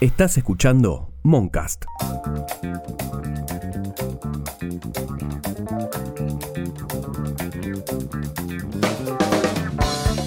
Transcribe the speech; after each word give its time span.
Estás 0.00 0.36
escuchando 0.36 1.10
Moncast. 1.24 1.84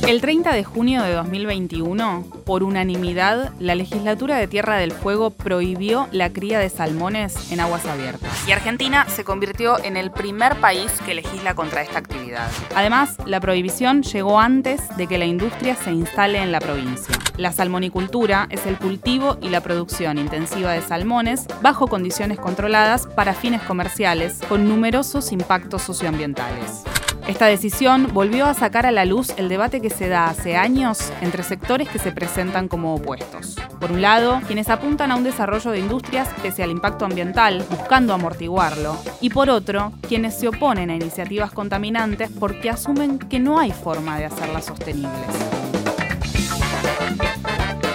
El 0.06 0.20
30 0.20 0.52
de 0.52 0.66
junio 0.66 1.02
de 1.04 1.14
2021, 1.14 2.26
por 2.44 2.64
unanimidad, 2.64 3.54
la 3.60 3.76
legislatura 3.76 4.36
de 4.36 4.50
Tierra 4.50 4.76
del 4.76 4.92
Fuego 4.92 5.30
prohibió 5.30 6.10
la 6.12 6.34
cría 6.34 6.60
de 6.60 6.68
salmones 6.68 7.50
en 7.54 7.62
aguas 7.62 7.86
abiertas. 7.86 8.46
Y 8.46 8.52
Argentina 8.52 9.08
se 9.08 9.24
convirtió 9.24 9.82
en 9.82 9.96
el 9.96 10.12
primer 10.12 10.58
país 10.58 10.92
que 11.06 11.14
legisla 11.14 11.56
contra 11.56 11.82
esta 11.82 12.00
actividad. 12.00 12.52
Además, 12.76 13.16
la 13.26 13.40
prohibición 13.40 14.04
llegó 14.04 14.42
antes 14.42 14.82
de 14.98 15.08
que 15.08 15.18
la 15.18 15.28
industria 15.28 15.78
se 15.78 15.94
instale 15.94 16.44
en 16.44 16.52
la 16.52 16.60
provincia. 16.60 17.16
La 17.42 17.52
salmonicultura 17.52 18.46
es 18.52 18.68
el 18.68 18.78
cultivo 18.78 19.40
y 19.42 19.50
la 19.50 19.62
producción 19.62 20.20
intensiva 20.20 20.74
de 20.74 20.82
salmones 20.84 21.48
bajo 21.64 21.88
condiciones 21.88 22.38
controladas 22.38 23.08
para 23.08 23.34
fines 23.34 23.64
comerciales 23.64 24.42
con 24.48 24.70
numerosos 24.70 25.32
impactos 25.32 25.82
socioambientales. 25.82 26.84
Esta 27.28 27.48
decisión 27.48 28.10
volvió 28.14 28.46
a 28.46 28.54
sacar 28.54 28.86
a 28.86 28.92
la 28.92 29.06
luz 29.06 29.34
el 29.38 29.50
debate 29.50 29.82
que 29.82 29.90
se 29.90 30.08
da 30.08 30.28
hace 30.28 30.56
años 30.56 31.12
entre 31.22 31.42
sectores 31.42 31.90
que 31.90 31.98
se 31.98 32.12
presentan 32.12 32.68
como 32.68 32.94
opuestos. 32.94 33.56
Por 33.80 33.92
un 33.92 34.04
lado, 34.04 34.40
quienes 34.46 34.70
apuntan 34.70 35.12
a 35.12 35.16
un 35.16 35.24
desarrollo 35.24 35.72
de 35.72 35.80
industrias 35.80 36.30
pese 36.44 36.62
al 36.62 36.70
impacto 36.70 37.06
ambiental, 37.06 37.66
buscando 37.72 38.14
amortiguarlo, 38.14 38.98
y 39.20 39.32
por 39.32 39.50
otro, 39.50 39.94
quienes 40.08 40.38
se 40.38 40.48
oponen 40.48 40.92
a 40.92 40.96
iniciativas 40.96 41.52
contaminantes 41.52 42.30
porque 42.40 42.70
asumen 42.70 43.18
que 43.18 43.40
no 43.40 43.58
hay 43.58 43.72
forma 43.72 44.20
de 44.20 44.26
hacerlas 44.26 44.66
sostenibles. 44.66 45.26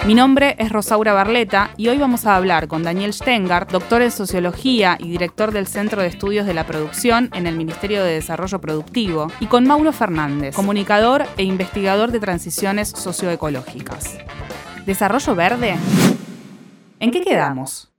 Mi 0.07 0.15
nombre 0.15 0.55
es 0.57 0.71
Rosaura 0.71 1.11
Barleta 1.11 1.71
y 1.75 1.89
hoy 1.89 1.97
vamos 1.97 2.25
a 2.25 2.37
hablar 2.37 2.69
con 2.69 2.81
Daniel 2.81 3.11
Stenger, 3.11 3.67
doctor 3.67 4.01
en 4.01 4.09
Sociología 4.09 4.95
y 5.01 5.09
director 5.09 5.51
del 5.51 5.67
Centro 5.67 6.01
de 6.01 6.07
Estudios 6.07 6.45
de 6.45 6.53
la 6.53 6.65
Producción 6.65 7.29
en 7.33 7.45
el 7.45 7.57
Ministerio 7.57 8.01
de 8.01 8.13
Desarrollo 8.13 8.61
Productivo, 8.61 9.29
y 9.41 9.47
con 9.47 9.67
Mauro 9.67 9.91
Fernández, 9.91 10.55
comunicador 10.55 11.25
e 11.35 11.43
investigador 11.43 12.13
de 12.13 12.21
transiciones 12.21 12.87
socioecológicas. 12.87 14.17
¿Desarrollo 14.85 15.35
verde? 15.35 15.75
¿En 17.01 17.11
qué 17.11 17.21
quedamos? 17.21 17.91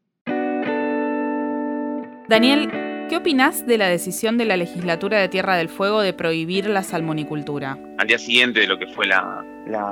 Daniel, 2.27 2.88
¿Qué 3.09 3.17
opinas 3.17 3.67
de 3.67 3.79
la 3.79 3.89
decisión 3.89 4.37
de 4.37 4.45
la 4.45 4.59
legislatura 4.59 5.19
de 5.19 5.31
Tierra 5.31 5.57
del 5.57 5.71
Fuego 5.71 6.03
de 6.03 6.13
prohibir 6.13 6.69
la 6.69 6.83
salmonicultura? 6.83 7.79
Al 7.97 8.07
día 8.07 8.19
siguiente 8.19 8.61
de 8.61 8.67
lo 8.67 8.79
que 8.79 8.87
fue 8.89 9.07
la, 9.07 9.45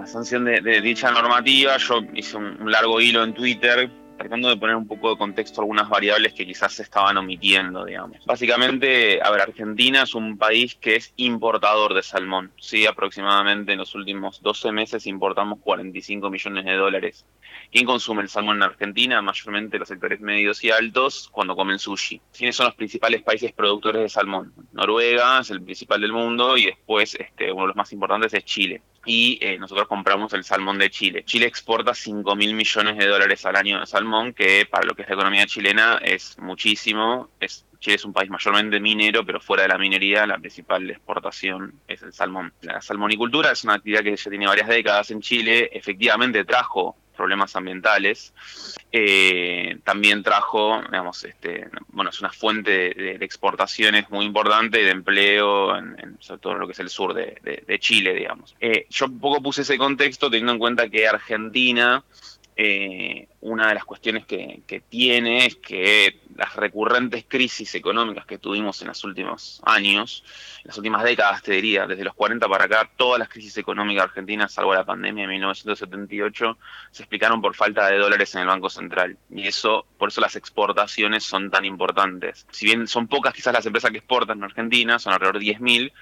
sanción 0.05 0.45
de, 0.45 0.81
dicha 0.83 1.11
normativa, 1.11 1.79
yo 1.79 2.03
hice 2.13 2.37
un, 2.37 2.71
largo 2.71 3.01
hilo 3.01 3.25
en 3.25 3.33
Twitter 3.33 3.91
tratando 4.17 4.49
de 4.49 4.57
poner 4.57 4.77
un 4.77 4.87
poco 4.87 5.11
de 5.11 5.19
contexto 5.19 5.61
algunas 5.61 5.89
variables 5.89 6.33
que 6.33 6.47
quizás 6.47 6.73
se 6.73 6.83
estaban 6.83 7.17
omitiendo, 7.17 7.85
digamos. 7.85 8.25
Básicamente, 8.25 9.21
a 9.23 9.31
ver, 9.31 9.43
Argentina 9.43 10.03
es 10.03 10.15
un 10.15 10.39
país 10.39 10.75
que 10.75 10.97
es 10.97 11.13
importador 11.17 11.95
de 11.95 12.03
salmón. 12.03 12.53
Sí, 12.59 12.87
aproximadamente 12.87 13.73
en 13.73 13.79
los 13.79 13.95
últimos 13.95 14.43
12 14.43 14.73
meses 14.73 15.07
importamos 15.07 15.59
45 15.61 16.31
millones 16.31 16.65
de 16.65 16.75
dólares. 16.75 17.27
¿Quién 17.71 17.85
consume 17.85 18.23
el 18.23 18.29
salmón 18.29 18.57
en 18.57 18.63
Argentina? 18.65 19.21
Mayormente 19.23 19.79
los 19.79 19.89
sectores 19.89 20.21
medios 20.21 20.63
y 20.65 20.71
altos 20.71 21.29
cuando 21.31 21.57
comen 21.57 21.79
sushi. 21.79 22.21
¿Quiénes 22.37 22.57
son 22.57 22.67
los 22.67 22.75
principales 22.75 23.23
países 23.23 23.53
productores 23.53 24.03
de 24.03 24.09
salmón? 24.09 24.53
Noruega 24.73 25.41
es 25.41 25.51
el 25.51 25.63
principal 25.63 26.01
del 26.01 26.13
mundo 26.13 26.57
y 26.57 26.67
después 26.67 27.15
este, 27.15 27.53
uno 27.53 27.63
de 27.63 27.69
los 27.69 27.77
más 27.77 27.93
importantes 27.93 28.35
es 28.35 28.45
Chile 28.45 28.83
y 29.07 29.39
eh, 29.41 29.59
nosotros 29.59 29.89
compramos 29.89 30.33
el 30.35 30.45
salmón 30.45 30.79
de 30.79 30.91
Chile. 30.91 31.25
Chile 31.25 31.47
exporta 31.47 31.95
5 31.95 32.37
mil 32.37 32.55
millones 32.55 32.99
de 32.99 33.07
dólares 33.07 33.47
al 33.47 33.57
año 33.57 33.81
de 33.81 33.87
salmón, 33.87 34.35
que 34.35 34.67
para 34.67 34.85
lo 34.85 34.95
que 34.95 35.03
es 35.03 35.09
la 35.09 35.15
economía 35.15 35.47
chilena 35.47 35.99
es 36.03 36.37
muchísimo. 36.39 37.31
Chile 37.79 37.97
es 37.97 38.05
un 38.05 38.13
país 38.13 38.29
mayormente 38.31 38.81
minero, 38.81 39.25
pero 39.25 39.41
fuera 39.41 39.63
de 39.63 39.69
la 39.69 39.79
minería 39.79 40.27
la 40.27 40.39
principal 40.39 40.91
exportación 40.91 41.81
es 41.87 42.03
el 42.03 42.13
salmón. 42.13 42.53
La 42.63 42.83
salmonicultura 42.83 43.53
es 43.53 43.65
una 43.65 43.75
actividad 43.75 44.03
que 44.03 44.17
ya 44.17 44.31
tiene 44.31 44.47
varias 44.47 44.69
décadas 44.69 45.11
en 45.11 45.21
Chile, 45.21 45.71
efectivamente 45.73 46.45
trajo 46.45 46.97
problemas 47.17 47.57
ambientales. 47.57 48.33
Eh, 48.93 49.79
también 49.85 50.23
trajo, 50.23 50.81
digamos, 50.91 51.25
este, 51.25 51.69
bueno, 51.89 52.11
es 52.11 52.21
una 52.21 52.31
fuente 52.31 52.71
de, 52.71 53.17
exportaciones 53.21 54.09
muy 54.11 54.25
importante 54.25 54.85
de 54.85 54.91
empleo, 54.91 55.77
en, 55.77 56.17
sobre 56.21 56.41
todo 56.41 56.53
en 56.53 56.59
lo 56.61 56.67
que 56.67 56.73
es 56.73 56.79
el 56.79 56.91
sur 56.91 57.15
de, 57.15 57.79
Chile, 57.81 58.15
digamos. 58.15 58.55
Eh, 58.61 58.87
yo 58.91 59.07
un 59.07 59.19
poco 59.19 59.43
puse 59.43 59.63
ese 59.63 59.77
contexto 59.77 60.31
teniendo 60.31 60.53
en 60.53 60.59
cuenta 60.59 60.89
que 60.89 61.07
Argentina 61.07 62.03
eh, 62.59 63.29
una 63.43 63.69
de 63.69 63.75
las 63.75 63.85
cuestiones 63.85 64.25
que, 64.25 64.83
tiene 64.89 65.45
es 65.45 65.57
que 65.57 66.21
las 66.37 66.55
recurrentes 66.57 67.25
crisis 67.27 67.75
económicas 67.75 68.27
que 68.27 68.39
tuvimos 68.39 68.81
en 68.83 68.89
los 68.89 69.03
últimos 69.05 69.61
años, 69.65 70.25
en 70.59 70.69
las 70.69 70.77
últimas 70.77 71.03
décadas, 71.03 71.43
te 71.43 71.53
diría, 71.53 71.87
desde 71.87 72.05
los 72.05 72.15
40 72.15 72.49
para 72.49 72.65
acá, 72.65 72.91
todas 72.97 73.19
las 73.19 73.29
crisis 73.29 73.57
económicas 73.57 74.05
argentinas, 74.05 74.53
salvo 74.53 74.75
la 74.75 74.85
pandemia 74.85 75.23
de 75.23 75.33
1978, 75.33 76.59
se 76.91 77.03
explicaron 77.03 77.41
por 77.41 77.55
falta 77.55 77.89
de 77.89 77.99
dólares 77.99 78.35
en 78.35 78.43
el 78.43 78.47
Banco 78.47 78.71
Central. 78.71 79.17
Y 79.31 79.47
eso, 79.47 79.87
por 79.99 80.11
eso 80.11 80.21
las 80.21 80.37
exportaciones 80.37 81.25
son 81.25 81.51
tan 81.51 81.65
importantes. 81.65 82.47
Si 82.51 82.67
bien 82.67 82.87
son 82.87 83.09
pocas 83.09 83.33
quizás 83.33 83.53
las 83.53 83.67
empresas 83.67 83.91
que 83.91 83.99
exportan 83.99 84.39
en 84.39 84.45
Argentina, 84.45 84.99
son 84.99 85.13
alrededor 85.13 85.39
de 85.39 85.47
10.000, 85.47 85.93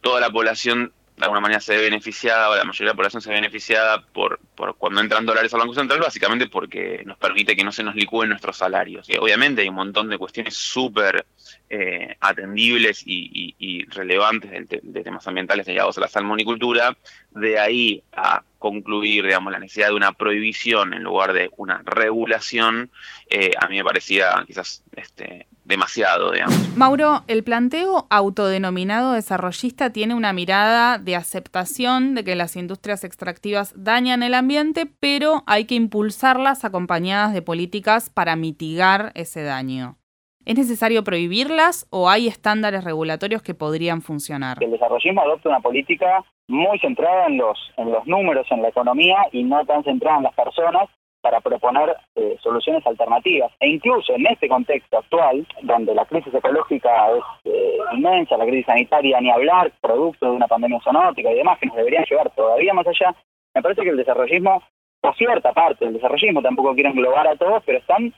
toda 0.00 0.20
la 0.20 0.30
población 0.30 0.92
de 1.20 1.26
alguna 1.26 1.40
manera 1.40 1.60
se 1.60 1.76
ve 1.76 1.82
beneficiada, 1.82 2.48
o 2.48 2.56
la 2.56 2.64
mayoría 2.64 2.86
de 2.86 2.92
la 2.92 2.96
población 2.96 3.20
se 3.20 3.28
ve 3.28 3.34
beneficiada 3.34 4.02
por, 4.02 4.40
por 4.54 4.74
cuando 4.76 5.02
entran 5.02 5.26
dólares 5.26 5.52
al 5.52 5.60
Banco 5.60 5.74
Central, 5.74 6.00
básicamente 6.00 6.48
porque 6.48 7.02
nos 7.04 7.18
permite 7.18 7.54
que 7.54 7.62
no 7.62 7.72
se 7.72 7.82
nos 7.82 7.94
licúen 7.94 8.30
nuestros 8.30 8.56
salarios. 8.56 9.08
Y 9.10 9.18
obviamente 9.18 9.60
hay 9.60 9.68
un 9.68 9.74
montón 9.74 10.08
de 10.08 10.16
cuestiones 10.16 10.54
súper 10.56 11.26
eh, 11.68 12.16
atendibles 12.20 13.02
y, 13.04 13.84
relevantes 13.90 14.50
de, 14.68 15.02
temas 15.02 15.26
ambientales 15.28 15.66
ligados 15.66 15.98
a 15.98 16.00
la 16.00 16.08
salmonicultura, 16.08 16.96
de 17.32 17.58
ahí 17.58 18.02
a 18.12 18.42
concluir, 18.60 19.24
digamos, 19.24 19.52
la 19.52 19.58
necesidad 19.58 19.88
de 19.88 19.94
una 19.94 20.12
prohibición 20.12 20.92
en 20.94 21.02
lugar 21.02 21.32
de 21.32 21.50
una 21.56 21.82
regulación, 21.84 22.90
eh, 23.28 23.52
a 23.60 23.66
mí 23.66 23.78
me 23.78 23.84
parecía 23.84 24.44
quizás 24.46 24.84
este, 24.94 25.46
demasiado, 25.64 26.30
digamos. 26.30 26.76
Mauro, 26.76 27.22
el 27.26 27.42
planteo 27.42 28.06
autodenominado 28.10 29.14
desarrollista 29.14 29.90
tiene 29.90 30.14
una 30.14 30.34
mirada 30.34 30.98
de 30.98 31.16
aceptación 31.16 32.14
de 32.14 32.22
que 32.22 32.36
las 32.36 32.54
industrias 32.54 33.02
extractivas 33.02 33.72
dañan 33.76 34.22
el 34.22 34.34
ambiente, 34.34 34.86
pero 35.00 35.42
hay 35.46 35.64
que 35.64 35.74
impulsarlas 35.74 36.64
acompañadas 36.64 37.32
de 37.32 37.40
políticas 37.40 38.10
para 38.10 38.36
mitigar 38.36 39.10
ese 39.14 39.42
daño. 39.42 39.96
¿Es 40.44 40.56
necesario 40.56 41.04
prohibirlas 41.04 41.86
o 41.90 42.10
hay 42.10 42.26
estándares 42.26 42.84
regulatorios 42.84 43.42
que 43.42 43.54
podrían 43.54 44.02
funcionar? 44.02 44.56
El 44.60 44.70
desarrollismo 44.70 45.22
adopta 45.22 45.48
una 45.48 45.60
política 45.60 46.24
muy 46.50 46.78
centrada 46.80 47.26
en 47.26 47.38
los, 47.38 47.58
en 47.76 47.92
los 47.92 48.06
números, 48.06 48.46
en 48.50 48.62
la 48.62 48.68
economía 48.68 49.26
y 49.32 49.44
no 49.44 49.64
tan 49.64 49.84
centrada 49.84 50.18
en 50.18 50.24
las 50.24 50.34
personas 50.34 50.88
para 51.20 51.40
proponer 51.40 51.96
eh, 52.16 52.36
soluciones 52.42 52.84
alternativas. 52.86 53.52
E 53.60 53.68
incluso 53.68 54.14
en 54.14 54.26
este 54.26 54.48
contexto 54.48 54.98
actual, 54.98 55.46
donde 55.62 55.94
la 55.94 56.04
crisis 56.06 56.32
ecológica 56.34 57.10
es 57.12 57.22
eh, 57.44 57.78
inmensa, 57.92 58.36
la 58.36 58.46
crisis 58.46 58.66
sanitaria 58.66 59.20
ni 59.20 59.30
hablar, 59.30 59.72
producto 59.80 60.26
de 60.26 60.32
una 60.32 60.48
pandemia 60.48 60.80
zoonótica 60.80 61.30
y 61.30 61.36
demás 61.36 61.58
que 61.58 61.66
nos 61.66 61.76
deberían 61.76 62.04
llevar 62.04 62.30
todavía 62.30 62.74
más 62.74 62.86
allá, 62.86 63.14
me 63.54 63.62
parece 63.62 63.82
que 63.82 63.90
el 63.90 63.96
desarrollismo, 63.96 64.62
o 65.02 65.12
cierta 65.14 65.52
parte 65.52 65.84
del 65.84 65.94
desarrollismo, 65.94 66.42
tampoco 66.42 66.74
quiero 66.74 66.90
englobar 66.90 67.26
a 67.28 67.36
todos, 67.36 67.62
pero 67.64 67.78
están 67.78 68.12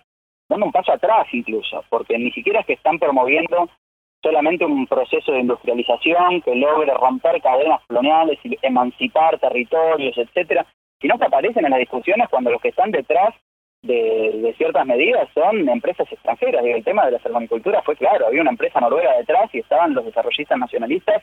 dando 0.49 0.67
un 0.67 0.73
paso 0.73 0.93
atrás 0.93 1.27
incluso, 1.33 1.85
porque 1.89 2.19
ni 2.19 2.31
siquiera 2.33 2.61
es 2.61 2.67
que 2.67 2.75
están 2.75 2.99
promoviendo 2.99 3.69
solamente 4.23 4.65
un 4.65 4.87
proceso 4.87 5.33
de 5.33 5.41
industrialización 5.41 6.43
que 6.43 6.55
logre 6.55 6.93
romper 6.95 7.41
cadenas 7.43 7.81
coloniales 7.87 8.39
y 8.45 8.57
emancipar 8.63 9.39
territorios, 9.39 10.17
etcétera, 10.17 10.65
sino 11.01 11.19
que 11.19 11.25
aparecen 11.25 11.65
en 11.65 11.73
las 11.73 11.81
discusiones 11.81 12.29
cuando 12.29 12.51
los 12.51 12.63
que 12.63 12.69
están 12.69 12.93
detrás 12.93 13.35
de, 13.83 14.55
ciertas 14.57 14.87
medidas 14.87 15.29
son 15.35 15.69
empresas 15.69 16.11
extranjeras. 16.11 16.65
Y 16.65 16.71
el 16.71 16.85
tema 16.85 17.05
de 17.05 17.13
la 17.13 17.19
salmonicultura 17.19 17.83
fue 17.83 17.97
claro, 17.97 18.27
había 18.27 18.43
una 18.43 18.53
empresa 18.53 18.81
noruega 18.81 19.17
detrás 19.17 19.53
y 19.53 19.59
estaban 19.59 19.95
los 19.95 20.05
desarrollistas 20.05 20.59
nacionalistas 20.59 21.23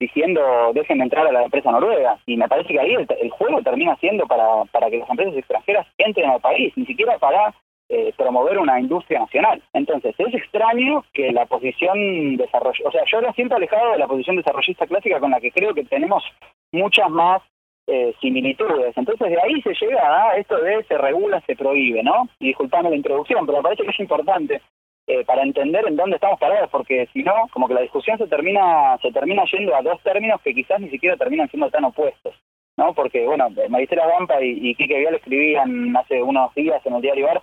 diciendo 0.00 0.72
déjenme 0.74 1.04
entrar 1.04 1.28
a 1.28 1.32
la 1.32 1.44
empresa 1.44 1.70
noruega. 1.70 2.18
Y 2.26 2.36
me 2.36 2.48
parece 2.48 2.72
que 2.72 2.80
ahí 2.80 2.94
el, 2.94 3.30
juego 3.30 3.62
termina 3.62 3.94
siendo 3.96 4.26
para, 4.26 4.64
para 4.72 4.90
que 4.90 4.98
las 4.98 5.08
empresas 5.08 5.36
extranjeras 5.36 5.86
entren 5.96 6.28
al 6.28 6.40
país, 6.40 6.72
ni 6.76 6.86
siquiera 6.86 7.18
para 7.18 7.54
eh, 7.94 8.14
promover 8.16 8.58
una 8.58 8.80
industria 8.80 9.20
nacional. 9.20 9.62
Entonces, 9.74 10.14
es 10.16 10.32
extraño 10.32 11.04
que 11.12 11.30
la 11.30 11.44
posición 11.44 12.38
desarrollo, 12.38 12.86
o 12.86 12.90
sea, 12.90 13.02
yo 13.04 13.20
lo 13.20 13.30
siento 13.34 13.54
alejado 13.54 13.92
de 13.92 13.98
la 13.98 14.06
posición 14.06 14.36
desarrollista 14.36 14.86
clásica 14.86 15.20
con 15.20 15.30
la 15.30 15.40
que 15.40 15.52
creo 15.52 15.74
que 15.74 15.84
tenemos 15.84 16.24
muchas 16.72 17.10
más 17.10 17.42
eh, 17.86 18.14
similitudes. 18.18 18.96
Entonces 18.96 19.28
de 19.28 19.38
ahí 19.38 19.60
se 19.60 19.74
llega 19.74 20.30
a 20.30 20.38
esto 20.38 20.56
de 20.56 20.82
se 20.84 20.96
regula, 20.96 21.42
se 21.46 21.54
prohíbe, 21.54 22.02
¿no? 22.02 22.30
Y 22.38 22.46
disculpame 22.46 22.88
la 22.88 22.96
introducción, 22.96 23.44
pero 23.44 23.58
me 23.58 23.64
parece 23.64 23.82
que 23.82 23.90
es 23.90 24.00
importante 24.00 24.62
eh, 25.06 25.22
para 25.26 25.42
entender 25.42 25.86
en 25.86 25.96
dónde 25.96 26.16
estamos 26.16 26.40
parados, 26.40 26.70
porque 26.70 27.06
si 27.12 27.22
no, 27.22 27.46
como 27.52 27.68
que 27.68 27.74
la 27.74 27.82
discusión 27.82 28.16
se 28.16 28.26
termina, 28.26 28.96
se 29.02 29.12
termina 29.12 29.44
yendo 29.52 29.74
a 29.74 29.82
dos 29.82 30.00
términos 30.02 30.40
que 30.40 30.54
quizás 30.54 30.80
ni 30.80 30.88
siquiera 30.88 31.18
terminan 31.18 31.50
siendo 31.50 31.68
tan 31.68 31.84
opuestos. 31.84 32.34
¿no? 32.78 32.94
Porque, 32.94 33.26
bueno, 33.26 33.48
Maricela 33.68 34.06
Gampa 34.06 34.42
y, 34.42 34.70
y 34.70 34.74
Quique 34.76 34.98
Vial 34.98 35.16
escribían 35.16 35.94
hace 35.94 36.22
unos 36.22 36.54
días 36.54 36.80
en 36.86 36.94
el 36.94 37.02
diario 37.02 37.26
Bar 37.26 37.42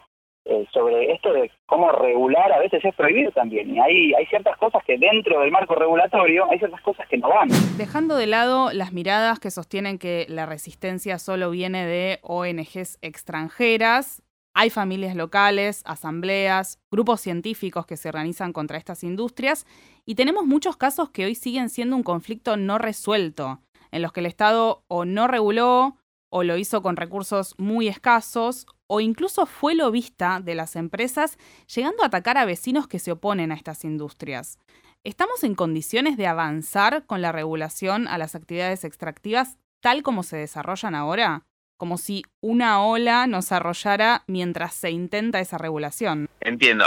eh, 0.50 0.68
sobre 0.74 1.12
esto 1.12 1.32
de 1.32 1.52
cómo 1.68 1.92
regular 1.92 2.52
a 2.52 2.60
veces 2.60 2.84
es 2.84 2.96
prohibido 2.96 3.32
también. 3.32 3.76
Y 3.76 3.80
hay, 3.80 4.14
hay 4.16 4.26
ciertas 4.26 4.58
cosas 4.58 4.84
que 4.84 4.98
dentro 4.98 5.42
del 5.42 5.52
marco 5.52 5.76
regulatorio 5.76 6.50
hay 6.50 6.58
ciertas 6.58 6.82
cosas 6.82 7.08
que 7.08 7.18
no 7.18 7.30
van. 7.30 7.50
Dejando 7.78 8.16
de 8.16 8.26
lado 8.26 8.72
las 8.74 8.92
miradas 8.92 9.40
que 9.40 9.52
sostienen 9.52 10.00
que 10.00 10.26
la 10.28 10.46
resistencia 10.48 11.20
solo 11.20 11.52
viene 11.52 11.86
de 11.86 12.20
ONGs 12.24 12.98
extranjeras, 13.02 14.24
hay 14.56 14.72
familias 14.72 15.16
locales, 15.16 15.84
asambleas, 15.86 16.80
grupos 16.92 17.22
científicos 17.22 17.86
que 17.86 17.98
se 17.98 18.10
organizan 18.10 18.52
contra 18.52 18.78
estas 18.78 19.04
industrias 19.04 19.68
y 20.06 20.16
tenemos 20.16 20.46
muchos 20.46 20.76
casos 20.76 21.12
que 21.12 21.26
hoy 21.26 21.36
siguen 21.36 21.70
siendo 21.70 21.96
un 21.96 22.04
conflicto 22.04 22.58
no 22.58 22.80
resuelto, 22.80 23.60
en 23.92 24.02
los 24.02 24.12
que 24.12 24.22
el 24.22 24.26
Estado 24.26 24.84
o 24.88 25.06
no 25.06 25.28
reguló 25.28 25.99
o 26.30 26.44
lo 26.44 26.58
hizo 26.58 26.82
con 26.82 26.96
recursos 26.96 27.56
muy 27.58 27.88
escasos 27.88 28.68
o 28.88 29.02
incluso 29.02 29.46
fue 29.46 29.76
lobista 29.76 30.40
de 30.42 30.56
las 30.56 30.76
empresas, 30.76 31.38
llegando 31.74 32.04
a 32.04 32.08
atacar 32.08 32.38
a 32.38 32.46
vecinos 32.46 32.88
que 32.88 33.00
se 33.00 33.12
oponen 33.12 33.52
a 33.52 33.56
estas 33.56 33.84
industrias. 33.86 34.58
¿Estamos 35.04 35.44
en 35.44 35.56
condiciones 35.56 36.18
de 36.18 36.28
avanzar 36.28 37.06
con 37.06 37.22
la 37.22 37.32
regulación 37.32 38.08
a 38.08 38.18
las 38.18 38.36
actividades 38.36 38.84
extractivas 38.84 39.58
tal 39.80 40.04
como 40.04 40.24
se 40.24 40.38
desarrollan 40.38 40.96
ahora? 40.96 41.46
Como 41.78 41.98
si 41.98 42.24
una 42.42 42.84
ola 42.84 43.26
nos 43.26 43.52
arrollara 43.52 44.24
mientras 44.28 44.74
se 44.74 44.92
intenta 44.92 45.40
esa 45.40 45.58
regulación. 45.58 46.28
Entiendo. 46.42 46.84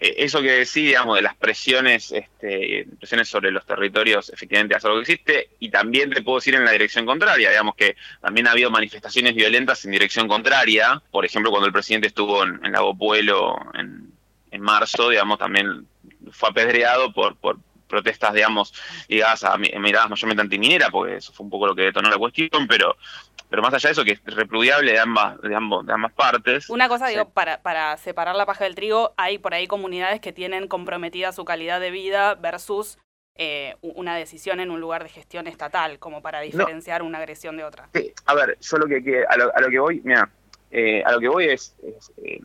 Eso 0.00 0.40
que 0.40 0.50
decís, 0.50 0.74
digamos, 0.74 1.16
de 1.16 1.22
las 1.22 1.36
presiones, 1.36 2.10
este, 2.10 2.86
presiones 2.98 3.28
sobre 3.28 3.50
los 3.50 3.66
territorios, 3.66 4.30
efectivamente 4.30 4.74
es 4.76 4.84
algo 4.84 4.96
que 4.96 5.12
existe, 5.12 5.50
y 5.58 5.68
también 5.68 6.10
te 6.10 6.22
puedo 6.22 6.38
decir 6.38 6.54
en 6.54 6.64
la 6.64 6.72
dirección 6.72 7.04
contraria, 7.04 7.50
digamos 7.50 7.74
que 7.74 7.96
también 8.20 8.48
ha 8.48 8.52
habido 8.52 8.70
manifestaciones 8.70 9.34
violentas 9.34 9.84
en 9.84 9.90
dirección 9.90 10.26
contraria, 10.26 11.02
por 11.10 11.26
ejemplo, 11.26 11.50
cuando 11.50 11.66
el 11.66 11.72
presidente 11.72 12.08
estuvo 12.08 12.42
en, 12.44 12.72
Lago 12.72 12.96
Pueblo 12.96 13.56
en, 13.74 14.10
en 14.50 14.62
marzo, 14.62 15.10
digamos, 15.10 15.38
también 15.38 15.86
fue 16.30 16.48
apedreado 16.48 17.12
por, 17.12 17.36
por 17.36 17.58
protestas, 17.90 18.32
digamos, 18.32 18.72
ligadas 19.08 19.44
a 19.44 19.58
miradas 19.58 20.08
mayormente 20.08 20.42
antiminera, 20.42 20.88
porque 20.90 21.16
eso 21.16 21.32
fue 21.32 21.44
un 21.44 21.50
poco 21.50 21.66
lo 21.66 21.74
que 21.74 21.82
detonó 21.82 22.08
la 22.08 22.16
cuestión, 22.16 22.66
pero 22.66 22.96
pero 23.50 23.62
más 23.62 23.74
allá 23.74 23.88
de 23.88 23.92
eso, 23.92 24.04
que 24.04 24.12
es 24.12 24.24
repudiable 24.24 24.92
de 24.92 25.00
ambas, 25.00 25.40
de 25.40 25.54
ambos, 25.54 25.84
de 25.84 25.92
ambas 25.92 26.12
partes. 26.12 26.70
Una 26.70 26.88
cosa, 26.88 27.08
digo, 27.08 27.28
para, 27.30 27.60
para 27.60 27.96
separar 27.96 28.36
la 28.36 28.46
paja 28.46 28.62
del 28.62 28.76
trigo, 28.76 29.12
hay 29.16 29.38
por 29.38 29.54
ahí 29.54 29.66
comunidades 29.66 30.20
que 30.20 30.32
tienen 30.32 30.68
comprometida 30.68 31.32
su 31.32 31.44
calidad 31.44 31.80
de 31.80 31.90
vida 31.90 32.36
versus 32.36 32.98
eh, 33.34 33.74
una 33.80 34.14
decisión 34.14 34.60
en 34.60 34.70
un 34.70 34.80
lugar 34.80 35.02
de 35.02 35.08
gestión 35.08 35.48
estatal, 35.48 35.98
como 35.98 36.22
para 36.22 36.40
diferenciar 36.40 37.02
una 37.02 37.18
agresión 37.18 37.56
de 37.56 37.64
otra. 37.64 37.88
Sí, 37.92 38.12
a 38.26 38.34
ver, 38.34 38.56
yo 38.60 38.76
lo 38.76 38.86
que, 38.86 39.24
a, 39.28 39.36
lo, 39.36 39.68
que 39.68 39.78
voy, 39.80 40.00
mira, 40.04 40.30
eh, 40.70 41.02
a 41.04 41.12
lo 41.12 41.18
que 41.18 41.28
voy 41.28 41.46
es, 41.46 41.74
eh, 42.24 42.40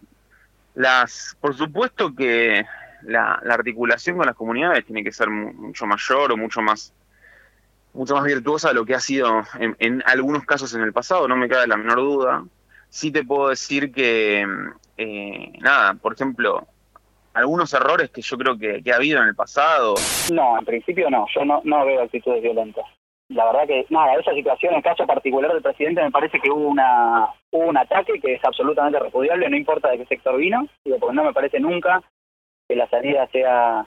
las, 0.73 1.37
por 1.39 1.55
supuesto 1.55 2.15
que 2.15 2.65
la, 3.05 3.39
la, 3.43 3.53
articulación 3.53 4.17
con 4.17 4.25
las 4.25 4.35
comunidades 4.35 4.85
tiene 4.85 5.03
que 5.03 5.11
ser 5.11 5.29
mucho 5.29 5.85
mayor 5.85 6.31
o 6.31 6.37
mucho 6.37 6.61
más 6.61 6.93
mucho 7.95 8.15
más 8.15 8.25
virtuosa 8.25 8.69
de 8.69 8.75
lo 8.75 8.85
que 8.85 8.93
ha 8.93 8.99
sido 8.99 9.41
en, 9.57 10.03
algunos 10.05 10.45
casos 10.45 10.75
en 10.75 10.81
el 10.81 10.93
pasado, 10.93 11.27
no 11.27 11.35
me 11.35 11.47
cabe 11.47 11.67
la 11.67 11.77
menor 11.77 11.97
duda. 11.97 12.43
Sí 12.89 13.11
te 13.11 13.23
puedo 13.23 13.49
decir 13.49 13.91
que, 13.91 14.45
eh, 14.97 15.53
nada, 15.59 15.95
por 15.95 16.13
ejemplo, 16.13 16.67
algunos 17.33 17.73
errores 17.73 18.09
que 18.11 18.21
yo 18.21 18.37
creo 18.37 18.57
que, 18.57 18.81
ha 18.91 18.95
habido 18.95 19.21
en 19.21 19.29
el 19.29 19.35
pasado. 19.35 19.95
No, 20.31 20.57
en 20.59 20.65
principio 20.65 21.09
no, 21.09 21.25
yo 21.33 21.43
no, 21.45 21.61
no 21.63 21.85
veo 21.85 22.03
actitudes 22.03 22.41
violentas. 22.41 22.85
La 23.29 23.45
verdad 23.45 23.67
que, 23.67 23.85
nada, 23.89 24.15
esa 24.15 24.33
situación, 24.33 24.75
el 24.75 24.83
caso 24.83 25.05
particular 25.07 25.51
del 25.51 25.63
presidente, 25.63 26.03
me 26.03 26.11
parece 26.11 26.39
que 26.39 26.51
hubo, 26.51 26.67
una, 26.67 27.27
hubo 27.51 27.65
un 27.65 27.77
ataque 27.77 28.19
que 28.21 28.35
es 28.35 28.45
absolutamente 28.45 28.99
repudiable, 28.99 29.49
no 29.49 29.57
importa 29.57 29.89
de 29.89 29.97
qué 29.97 30.05
sector 30.05 30.37
vino, 30.37 30.67
digo, 30.83 30.99
porque 30.99 31.15
no 31.15 31.23
me 31.23 31.33
parece 31.33 31.59
nunca 31.59 32.03
que 32.67 32.75
la 32.75 32.87
salida 32.89 33.27
sea 33.27 33.85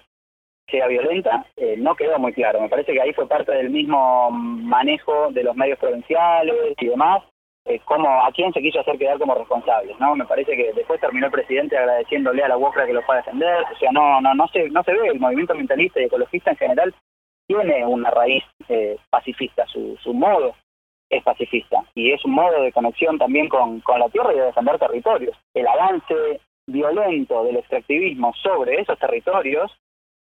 sea 0.71 0.87
violenta, 0.87 1.47
eh, 1.57 1.77
no 1.79 1.95
quedó 1.95 2.19
muy 2.19 2.33
claro. 2.33 2.61
Me 2.61 2.69
parece 2.69 2.93
que 2.93 3.01
ahí 3.01 3.13
fue 3.15 3.27
parte 3.27 3.53
del 3.53 3.71
mismo 3.71 4.31
manejo 4.31 5.31
de 5.31 5.43
los 5.43 5.57
medios 5.57 5.79
provinciales 5.79 6.75
y 6.79 6.87
demás, 6.89 7.23
eh, 7.65 7.81
como 7.85 8.09
a 8.23 8.31
quién 8.33 8.53
se 8.53 8.61
quiso 8.61 8.81
hacer 8.81 8.99
quedar 8.99 9.19
como 9.19 9.35
responsable, 9.35 9.95
¿no? 9.99 10.15
Me 10.15 10.27
parece 10.27 10.57
que 10.57 10.73
después 10.75 11.01
terminó 11.01 11.27
el 11.27 11.33
presidente 11.33 11.77
agradeciéndole 11.77 12.43
a 12.43 12.49
la 12.49 12.59
UOCRA 12.59 12.87
que 12.87 12.93
lo 12.93 13.03
fue 13.03 13.17
a 13.17 13.19
defender, 13.19 13.65
o 13.73 13.79
sea, 13.79 13.91
no, 13.93 14.21
no, 14.21 14.35
no 14.35 14.47
se, 14.49 14.69
no 14.71 14.83
se 14.85 14.93
ve, 14.93 15.09
el 15.09 15.21
movimiento 15.21 15.53
ambientalista 15.53 16.01
y 16.01 16.05
ecologista 16.05 16.51
en 16.51 16.57
general 16.57 16.95
tiene 17.47 17.85
una 17.87 18.11
raíz 18.11 18.45
eh, 18.69 18.97
pacifista, 19.11 19.67
su, 19.67 19.97
su 20.03 20.13
modo 20.13 20.55
es 21.11 21.23
pacifista 21.25 21.83
y 21.95 22.13
es 22.13 22.23
un 22.25 22.33
modo 22.33 22.61
de 22.63 22.73
conexión 22.73 23.19
también 23.19 23.49
con, 23.49 23.81
con 23.81 23.99
la 23.99 24.11
tierra 24.11 24.33
y 24.35 24.37
de 24.37 24.45
defender 24.45 24.79
territorios. 24.79 25.37
El 25.55 25.67
avance 25.67 26.41
violento 26.69 27.45
del 27.45 27.57
extractivismo 27.57 28.33
sobre 28.35 28.81
esos 28.81 28.99
territorios 28.99 29.73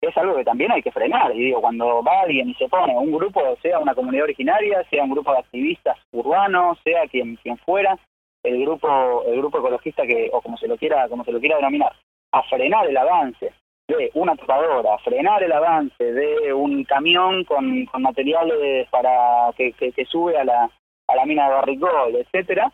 es 0.00 0.16
algo 0.16 0.34
que 0.36 0.44
también 0.44 0.72
hay 0.72 0.82
que 0.82 0.92
frenar. 0.92 1.34
Y 1.34 1.44
digo, 1.44 1.60
cuando 1.60 2.02
va 2.02 2.22
alguien 2.22 2.48
y 2.48 2.54
se 2.54 2.68
pone 2.68 2.96
un 2.96 3.12
grupo, 3.12 3.42
sea 3.62 3.78
una 3.78 3.94
comunidad 3.94 4.24
originaria, 4.24 4.84
sea 4.88 5.04
un 5.04 5.10
grupo 5.10 5.32
de 5.32 5.38
activistas 5.38 5.98
urbanos, 6.12 6.78
sea 6.82 7.06
quien 7.08 7.36
quien 7.36 7.58
fuera, 7.58 7.98
el 8.42 8.62
grupo 8.62 9.24
el 9.26 9.36
grupo 9.36 9.58
ecologista 9.58 10.06
que 10.06 10.30
o 10.32 10.40
como 10.40 10.56
se 10.56 10.68
lo 10.68 10.76
quiera 10.76 11.08
como 11.08 11.24
se 11.24 11.32
lo 11.32 11.40
quiera 11.40 11.56
denominar, 11.56 11.92
a 12.32 12.42
frenar 12.44 12.86
el 12.88 12.96
avance 12.96 13.52
de 13.88 14.10
una 14.14 14.36
topadora, 14.36 14.94
a 14.94 14.98
frenar 14.98 15.42
el 15.42 15.52
avance 15.52 16.02
de 16.02 16.52
un 16.52 16.84
camión 16.84 17.44
con, 17.44 17.84
con 17.86 18.02
materiales 18.02 18.88
para 18.88 19.52
que, 19.56 19.72
que, 19.72 20.04
sube 20.06 20.38
a 20.38 20.44
la 20.44 20.70
a 21.08 21.16
la 21.16 21.26
mina 21.26 21.48
de 21.48 21.54
Barricol, 21.54 22.16
etcétera, 22.16 22.72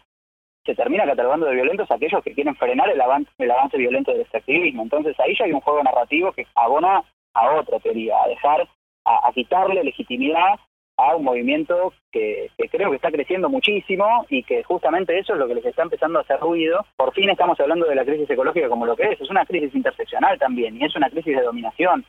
se 0.66 0.74
termina 0.74 1.06
catalogando 1.06 1.46
de 1.46 1.54
violentos 1.54 1.90
aquellos 1.90 2.22
que 2.22 2.34
quieren 2.34 2.56
frenar 2.56 2.90
el 2.90 3.00
avance, 3.00 3.30
el 3.38 3.50
avance 3.50 3.78
violento 3.78 4.12
del 4.12 4.22
extractivismo. 4.22 4.82
Entonces 4.82 5.18
ahí 5.20 5.34
ya 5.38 5.46
hay 5.46 5.52
un 5.52 5.60
juego 5.60 5.82
narrativo 5.82 6.32
que 6.32 6.46
abona 6.54 7.02
a 7.34 7.52
otra 7.52 7.78
teoría, 7.78 8.22
a 8.22 8.28
dejar, 8.28 8.68
a, 9.04 9.32
quitarle 9.32 9.84
legitimidad 9.84 10.58
a 10.98 11.14
un 11.14 11.24
movimiento 11.24 11.92
que, 12.10 12.50
creo 12.70 12.90
que 12.90 12.96
está 12.96 13.10
creciendo 13.10 13.48
muchísimo 13.48 14.26
y 14.28 14.42
que 14.42 14.62
justamente 14.64 15.18
eso 15.18 15.34
es 15.34 15.38
lo 15.38 15.46
que 15.46 15.54
les 15.54 15.64
está 15.64 15.82
empezando 15.82 16.18
a 16.18 16.22
hacer 16.22 16.40
ruido. 16.40 16.84
Por 16.96 17.12
fin 17.12 17.30
estamos 17.30 17.60
hablando 17.60 17.86
de 17.86 17.94
la 17.94 18.04
crisis 18.04 18.28
ecológica 18.28 18.68
como 18.68 18.86
lo 18.86 18.96
que 18.96 19.04
es, 19.04 19.20
es 19.20 19.30
una 19.30 19.44
crisis 19.44 19.74
interseccional 19.74 20.38
también 20.38 20.76
y 20.76 20.84
es 20.84 20.96
una 20.96 21.10
crisis 21.10 21.36
de 21.36 21.42
dominación. 21.42 22.04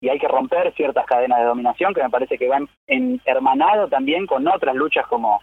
Y 0.00 0.08
hay 0.08 0.18
que 0.18 0.28
romper 0.28 0.72
ciertas 0.74 1.04
cadenas 1.04 1.40
de 1.40 1.44
dominación 1.44 1.92
que 1.92 2.02
me 2.02 2.08
parece 2.08 2.38
que 2.38 2.48
van 2.48 2.68
en, 2.86 3.20
hermanado 3.26 3.88
también 3.88 4.26
con 4.26 4.46
otras 4.48 4.74
luchas 4.74 5.06
como 5.08 5.42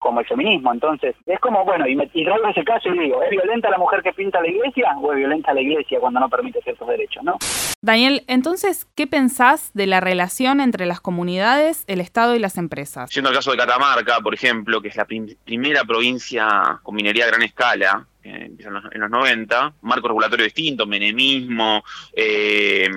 como 0.00 0.20
el 0.20 0.26
feminismo. 0.26 0.72
Entonces, 0.72 1.14
es 1.26 1.38
como, 1.38 1.64
bueno, 1.64 1.86
y, 1.86 1.94
me, 1.94 2.10
y 2.12 2.24
traigo 2.24 2.48
ese 2.48 2.64
caso 2.64 2.88
y 2.88 2.98
digo, 2.98 3.22
¿es 3.22 3.30
violenta 3.30 3.70
la 3.70 3.78
mujer 3.78 4.02
que 4.02 4.12
pinta 4.12 4.40
la 4.40 4.48
iglesia 4.48 4.96
o 5.00 5.12
es 5.12 5.18
violenta 5.18 5.54
la 5.54 5.60
iglesia 5.60 6.00
cuando 6.00 6.18
no 6.18 6.28
permite 6.28 6.60
ciertos 6.62 6.88
derechos, 6.88 7.22
no? 7.22 7.36
Daniel, 7.82 8.24
entonces, 8.26 8.86
¿qué 8.96 9.06
pensás 9.06 9.70
de 9.74 9.86
la 9.86 10.00
relación 10.00 10.60
entre 10.60 10.86
las 10.86 11.00
comunidades, 11.00 11.84
el 11.86 12.00
Estado 12.00 12.34
y 12.34 12.38
las 12.38 12.58
empresas? 12.58 13.10
Siendo 13.10 13.30
el 13.30 13.36
caso 13.36 13.52
de 13.52 13.58
Catamarca, 13.58 14.20
por 14.20 14.34
ejemplo, 14.34 14.80
que 14.80 14.88
es 14.88 14.96
la 14.96 15.06
primera 15.06 15.84
provincia 15.84 16.80
con 16.82 16.94
minería 16.94 17.24
a 17.24 17.28
gran 17.28 17.42
escala, 17.42 18.06
eh, 18.22 18.50
en, 18.58 18.72
los, 18.72 18.84
en 18.92 19.00
los 19.00 19.10
90, 19.10 19.74
marco 19.82 20.08
regulatorio 20.08 20.44
distinto, 20.44 20.86
menemismo, 20.86 21.82
eh, 22.14 22.88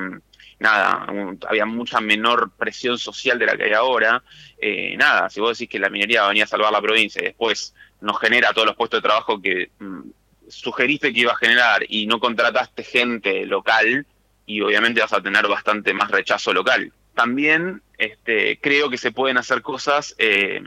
nada, 0.64 1.06
había 1.48 1.66
mucha 1.66 2.00
menor 2.00 2.52
presión 2.58 2.98
social 2.98 3.38
de 3.38 3.46
la 3.46 3.58
que 3.58 3.66
hay 3.66 3.74
ahora. 3.74 4.24
Eh, 4.58 4.96
nada, 4.98 5.30
si 5.30 5.42
vos 5.42 5.58
decís 5.58 5.70
que 5.70 5.78
la 5.78 5.90
minería 5.90 6.26
venía 6.28 6.46
a 6.46 6.48
salvar 6.48 6.72
la 6.72 6.82
provincia 6.82 7.22
y 7.22 7.26
después 7.26 7.76
nos 8.00 8.18
genera 8.20 8.54
todos 8.54 8.68
los 8.68 8.76
puestos 8.78 9.00
de 9.00 9.08
trabajo 9.08 9.42
que 9.42 9.72
mm, 9.78 10.02
sugeriste 10.48 11.14
que 11.14 11.20
iba 11.20 11.34
a 11.34 11.38
generar 11.38 11.84
y 11.88 12.08
no 12.08 12.20
contrataste 12.20 12.84
gente 12.84 13.46
local, 13.46 14.08
y 14.46 14.62
obviamente 14.62 15.02
vas 15.02 15.14
a 15.14 15.22
tener 15.22 15.48
bastante 15.48 15.94
más 15.94 16.10
rechazo 16.10 16.54
local. 16.54 16.92
También 17.14 17.82
este, 17.98 18.58
creo 18.60 18.90
que 18.90 18.98
se 18.98 19.12
pueden 19.12 19.38
hacer 19.38 19.62
cosas 19.62 20.16
eh, 20.18 20.62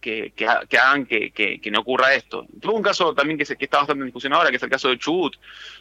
que, 0.00 0.32
hagan 0.46 1.06
que, 1.06 1.70
no 1.70 1.80
ocurra 1.80 2.14
esto. 2.14 2.46
Tuve 2.60 2.74
un 2.74 2.82
caso 2.82 3.14
también 3.14 3.38
que, 3.38 3.44
que, 3.44 3.64
está 3.64 3.78
bastante 3.78 4.00
en 4.00 4.06
discusión 4.06 4.32
ahora, 4.32 4.50
que 4.50 4.56
es 4.56 4.62
el 4.62 4.70
caso 4.70 4.88
de 4.88 4.98
Chubut, 4.98 5.36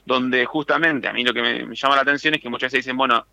donde 0.06 0.46
justamente 0.46 1.08
a 1.08 1.14
mí 1.14 1.24
lo 1.24 1.34
que 1.34 1.42
me 1.42 1.76
llama 1.76 1.96
la 1.96 2.02
atención 2.02 2.36
es 2.36 2.42
que 2.42 2.50
muchas 2.50 2.72
veces 2.72 2.86
dicen, 2.86 2.98
bueno, 2.98 3.26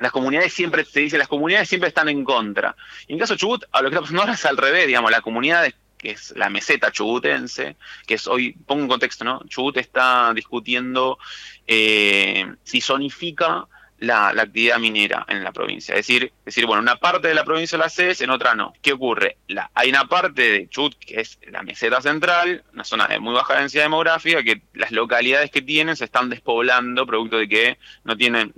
las 0.00 0.12
comunidades 0.12 0.52
siempre, 0.52 0.84
se 0.84 1.00
dice, 1.00 1.18
las 1.18 1.28
comunidades 1.28 1.68
siempre 1.68 1.88
están 1.88 2.08
en 2.08 2.24
contra. 2.24 2.74
Y 3.06 3.12
en 3.12 3.18
caso 3.18 3.34
de 3.34 3.38
Chubut, 3.38 3.64
a 3.70 3.82
lo 3.82 3.90
que 3.90 3.94
está 3.94 4.00
pasando 4.00 4.22
ahora 4.22 4.34
es 4.34 4.44
al 4.46 4.56
revés, 4.56 4.86
digamos, 4.86 5.10
la 5.10 5.20
comunidad 5.20 5.70
que 6.00 6.12
es 6.12 6.32
la 6.34 6.48
meseta 6.48 6.90
chubutense, 6.90 7.76
que 8.06 8.14
es 8.14 8.26
hoy, 8.26 8.52
pongo 8.52 8.84
un 8.84 8.88
contexto, 8.88 9.22
¿no? 9.22 9.42
Chubut 9.46 9.76
está 9.76 10.32
discutiendo 10.34 11.18
eh, 11.66 12.50
si 12.64 12.80
zonifica 12.80 13.66
la, 14.00 14.28
actividad 14.28 14.78
minera 14.78 15.24
en 15.28 15.44
la 15.44 15.52
provincia. 15.52 15.94
Es 15.94 16.06
decir, 16.06 16.32
decir, 16.44 16.66
bueno, 16.66 16.82
una 16.82 16.96
parte 16.96 17.28
de 17.28 17.34
la 17.34 17.44
provincia 17.44 17.78
la 17.78 17.86
haces, 17.86 18.20
en 18.22 18.30
otra 18.30 18.54
no. 18.54 18.72
¿Qué 18.82 18.92
ocurre? 18.92 19.36
Hay 19.74 19.90
una 19.90 20.06
parte 20.06 20.42
de 20.42 20.68
Chubut, 20.68 20.96
que 20.98 21.20
es 21.20 21.38
la 21.50 21.62
meseta 21.62 22.00
central, 22.00 22.64
una 22.72 22.84
zona 22.84 23.06
de 23.06 23.20
muy 23.20 23.34
baja 23.34 23.58
densidad 23.58 23.84
demográfica, 23.84 24.42
que 24.42 24.62
las 24.72 24.90
localidades 24.90 25.50
que 25.50 25.62
tienen 25.62 25.96
se 25.96 26.06
están 26.06 26.30
despoblando, 26.30 27.06
producto 27.06 27.36
de 27.36 27.48
que 27.48 27.78
no 28.04 28.16
tienen 28.16 28.52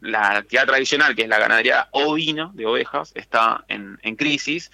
la 0.00 0.38
actividad 0.38 0.66
tradicional, 0.66 1.14
que 1.14 1.22
es 1.22 1.28
la 1.28 1.38
ganadería 1.38 1.88
ovina 1.92 2.50
de 2.54 2.66
ovejas, 2.66 3.12
está 3.14 3.64
en, 3.68 3.98
crisis 4.16 4.70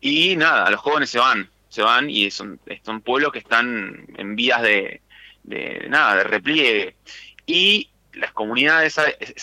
Y 0.00 0.36
nada, 0.36 0.70
los 0.70 0.80
jóvenes 0.80 1.10
se 1.10 1.18
van, 1.18 1.50
se 1.68 1.82
van 1.82 2.08
y 2.08 2.30
son, 2.30 2.60
son 2.84 3.00
pueblos 3.00 3.32
que 3.32 3.40
están 3.40 4.06
en 4.16 4.36
vías 4.36 4.62
de, 4.62 5.02
de 5.42 5.86
nada, 5.88 6.16
de 6.16 6.24
repliegue. 6.24 6.96
Y 7.46 7.90
las 8.14 8.32
comunidades, 8.32 8.96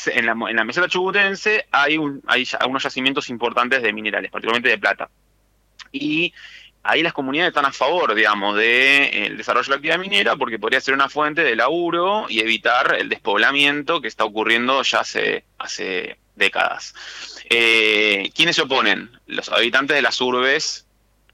en 0.07 0.25
la, 0.25 0.35
meseta 0.35 0.87
chubutense 0.87 1.65
hay, 1.71 1.97
un, 1.97 2.21
hay 2.27 2.47
unos 2.67 2.83
yacimientos 2.83 3.29
importantes 3.29 3.81
de 3.81 3.93
minerales, 3.93 4.31
particularmente 4.31 4.69
de 4.69 4.77
plata. 4.77 5.09
Y 5.91 6.33
ahí 6.83 7.01
las 7.01 7.13
comunidades 7.13 7.49
están 7.49 7.65
a 7.65 7.71
favor, 7.71 8.13
digamos, 8.13 8.55
del 8.55 9.11
de, 9.11 9.33
desarrollo 9.37 9.65
de 9.65 9.69
la 9.69 9.75
actividad 9.75 9.99
minera 9.99 10.35
porque 10.35 10.59
podría 10.59 10.81
ser 10.81 10.93
una 10.93 11.09
fuente 11.09 11.43
de 11.43 11.55
laburo 11.55 12.25
y 12.29 12.39
evitar 12.39 12.95
el 12.99 13.09
despoblamiento 13.09 14.01
que 14.01 14.07
está 14.07 14.23
ocurriendo 14.23 14.81
ya 14.83 14.99
hace, 14.99 15.45
hace 15.57 16.17
décadas. 16.35 16.93
Eh, 17.49 18.31
¿Quiénes 18.35 18.55
se 18.55 18.63
oponen? 18.63 19.09
Los 19.27 19.49
habitantes 19.49 19.95
de 19.95 20.01
las 20.01 20.19
urbes 20.21 20.85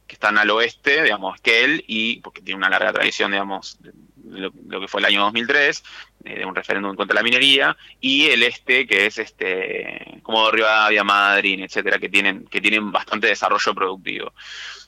que 0.08 0.16
están 0.16 0.38
al 0.38 0.50
oeste, 0.50 1.04
digamos, 1.04 1.40
Kell, 1.42 1.84
y 1.88 2.20
porque 2.20 2.42
tiene 2.42 2.58
una 2.58 2.70
larga 2.70 2.94
tradición, 2.94 3.32
digamos, 3.32 3.78
de 3.82 4.52
lo, 4.68 4.82
que 4.82 4.88
fue 4.88 5.00
el 5.02 5.06
año 5.06 5.22
2003, 5.22 5.80
eh, 5.80 5.84
de 6.24 6.46
un 6.46 6.56
referéndum 6.56 6.96
contra 6.96 7.16
la 7.16 7.24
minería, 7.24 7.76
y 8.00 8.28
el 8.28 8.44
este, 8.44 8.86
que 8.88 9.06
es 9.06 9.18
este 9.18 10.20
como 10.24 10.50
Rivadavia, 10.52 11.04
Madrid, 11.04 11.62
etcétera, 11.64 12.00
que 12.00 12.10
tienen, 12.10 12.46
que 12.46 12.62
tienen 12.62 12.92
bastante 12.92 13.28
desarrollo 13.28 13.74
productivo. 13.74 14.34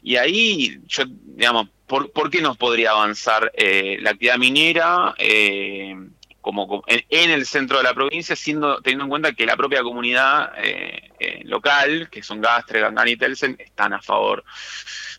Y 0.02 0.18
ahí, 0.18 0.80
yo, 0.88 1.04
digamos, 1.08 1.70
¿por, 1.88 2.12
¿por 2.12 2.30
qué 2.30 2.42
nos 2.42 2.58
podría 2.58 2.92
avanzar 2.92 3.52
eh, 3.56 3.98
la 4.02 4.12
actividad 4.12 4.38
minera? 4.38 5.16
Eh, 5.18 5.96
como 6.44 6.84
en, 6.88 7.32
el 7.32 7.46
centro 7.46 7.78
de 7.78 7.84
la 7.84 7.94
provincia, 7.94 8.36
siendo 8.36 8.82
teniendo 8.82 9.06
en 9.06 9.10
cuenta 9.10 9.32
que 9.32 9.46
la 9.46 9.56
propia 9.56 9.82
comunidad 9.82 10.52
eh, 10.58 11.10
eh, 11.18 11.42
local, 11.46 12.10
que 12.12 12.22
son 12.22 12.42
Gastre, 12.42 12.82
Gangan 12.82 13.08
y 13.08 13.16
Telsen, 13.16 13.56
están 13.58 13.94
a 13.94 14.02
favor. 14.02 14.44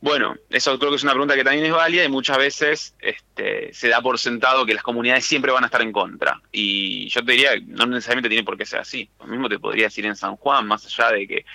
Bueno, 0.03 0.37
eso 0.51 0.79
creo 0.79 0.91
que 0.91 0.97
es 0.97 1.03
una 1.03 1.13
pregunta 1.13 1.35
que 1.35 1.43
también 1.43 1.65
es 1.65 1.73
válida 1.73 2.05
y 2.05 2.11
muchas 2.11 2.37
veces 2.37 2.95
este, 3.01 3.73
se 3.73 3.89
da 3.89 4.03
por 4.03 4.19
sentado 4.19 4.67
que 4.67 4.75
las 4.75 4.83
comunidades 4.83 5.25
siempre 5.25 5.51
van 5.51 5.65
a 5.65 5.69
estar 5.69 5.81
en 5.81 5.93
contra. 5.93 6.43
Y 6.53 7.09
yo 7.09 7.25
te 7.25 7.33
diría, 7.33 7.53
no 7.67 7.87
necesariamente 7.87 8.29
tiene 8.29 8.45
por 8.45 8.59
qué 8.59 8.67
ser 8.67 8.81
así. 8.81 9.09
Lo 9.19 9.27
mismo 9.27 9.49
te 9.49 9.59
podría 9.59 9.85
decir 9.85 10.05
en 10.05 10.17
San 10.17 10.37
Juan, 10.37 10.67
más 10.67 10.85
allá 10.85 11.11
de 11.11 11.27
que 11.27 11.47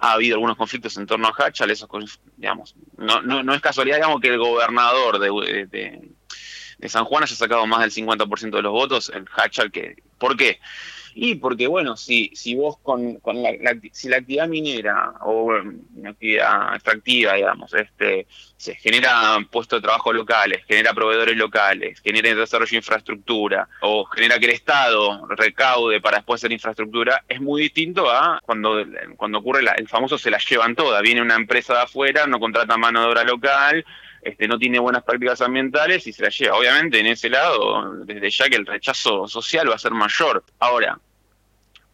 ha 0.00 0.12
habido 0.12 0.34
algunos 0.34 0.58
conflictos 0.58 0.98
en 0.98 1.06
torno 1.06 1.28
a 1.28 1.34
Hachal, 1.34 1.70
esos, 1.70 1.88
digamos, 2.36 2.76
no, 2.98 3.22
no, 3.22 3.54
es 3.54 3.62
casualidad, 3.62 3.96
digamos, 3.96 4.20
que 4.20 4.28
el 4.28 4.38
gobernador 4.38 5.18
de 5.18 5.30
San 6.88 7.04
Juan 7.04 7.24
haya 7.24 7.36
sacado 7.36 7.66
más 7.66 7.80
del 7.80 8.06
50% 8.06 8.50
de 8.50 8.62
los 8.62 8.72
votos, 8.72 9.12
el 9.14 9.26
Hachal, 9.36 9.70
que, 9.70 9.96
¿por 10.18 10.36
qué? 10.36 10.60
Y 11.16 11.36
porque, 11.36 11.68
bueno, 11.68 11.96
si, 11.96 12.32
si 12.34 12.56
vos 12.56 12.76
con, 12.82 13.16
con 13.20 13.40
la, 13.40 13.52
si 13.92 14.08
la 14.08 14.16
actividad 14.16 14.48
minera 14.48 15.12
o 15.20 15.44
una 15.94 16.10
actividad 16.10 16.74
extractiva, 16.74 17.34
digamos, 17.34 17.72
este, 17.72 18.26
se 18.56 18.74
genera 18.74 19.38
puestos 19.48 19.78
de 19.80 19.86
trabajo 19.86 20.12
locales, 20.12 20.64
genera 20.66 20.92
proveedores 20.92 21.36
locales, 21.36 22.00
genera 22.00 22.34
desarrollo 22.34 22.70
de 22.72 22.76
infraestructura 22.78 23.68
o 23.80 24.04
genera 24.06 24.40
que 24.40 24.46
el 24.46 24.52
Estado 24.52 25.24
recaude 25.28 26.00
para 26.00 26.18
después 26.18 26.40
hacer 26.40 26.50
infraestructura, 26.50 27.24
es 27.28 27.40
muy 27.40 27.62
distinto 27.62 28.10
a 28.10 28.40
cuando, 28.44 28.84
cuando 29.16 29.38
ocurre 29.38 29.64
el 29.76 29.88
famoso 29.88 30.18
se 30.18 30.32
la 30.32 30.38
llevan 30.38 30.74
todas. 30.74 31.00
Viene 31.02 31.22
una 31.22 31.36
empresa 31.36 31.74
de 31.74 31.82
afuera, 31.82 32.26
no 32.26 32.40
contrata 32.40 32.76
mano 32.76 33.02
de 33.02 33.06
obra 33.06 33.22
local, 33.22 33.84
este, 34.24 34.48
no 34.48 34.58
tiene 34.58 34.78
buenas 34.78 35.04
prácticas 35.04 35.42
ambientales 35.42 36.06
y 36.06 36.12
se 36.12 36.22
la 36.22 36.30
lleva. 36.30 36.56
Obviamente 36.56 36.98
en 36.98 37.06
ese 37.06 37.28
lado, 37.28 38.04
desde 38.04 38.30
ya 38.30 38.48
que 38.48 38.56
el 38.56 38.66
rechazo 38.66 39.28
social 39.28 39.70
va 39.70 39.74
a 39.74 39.78
ser 39.78 39.92
mayor. 39.92 40.42
Ahora, 40.58 40.98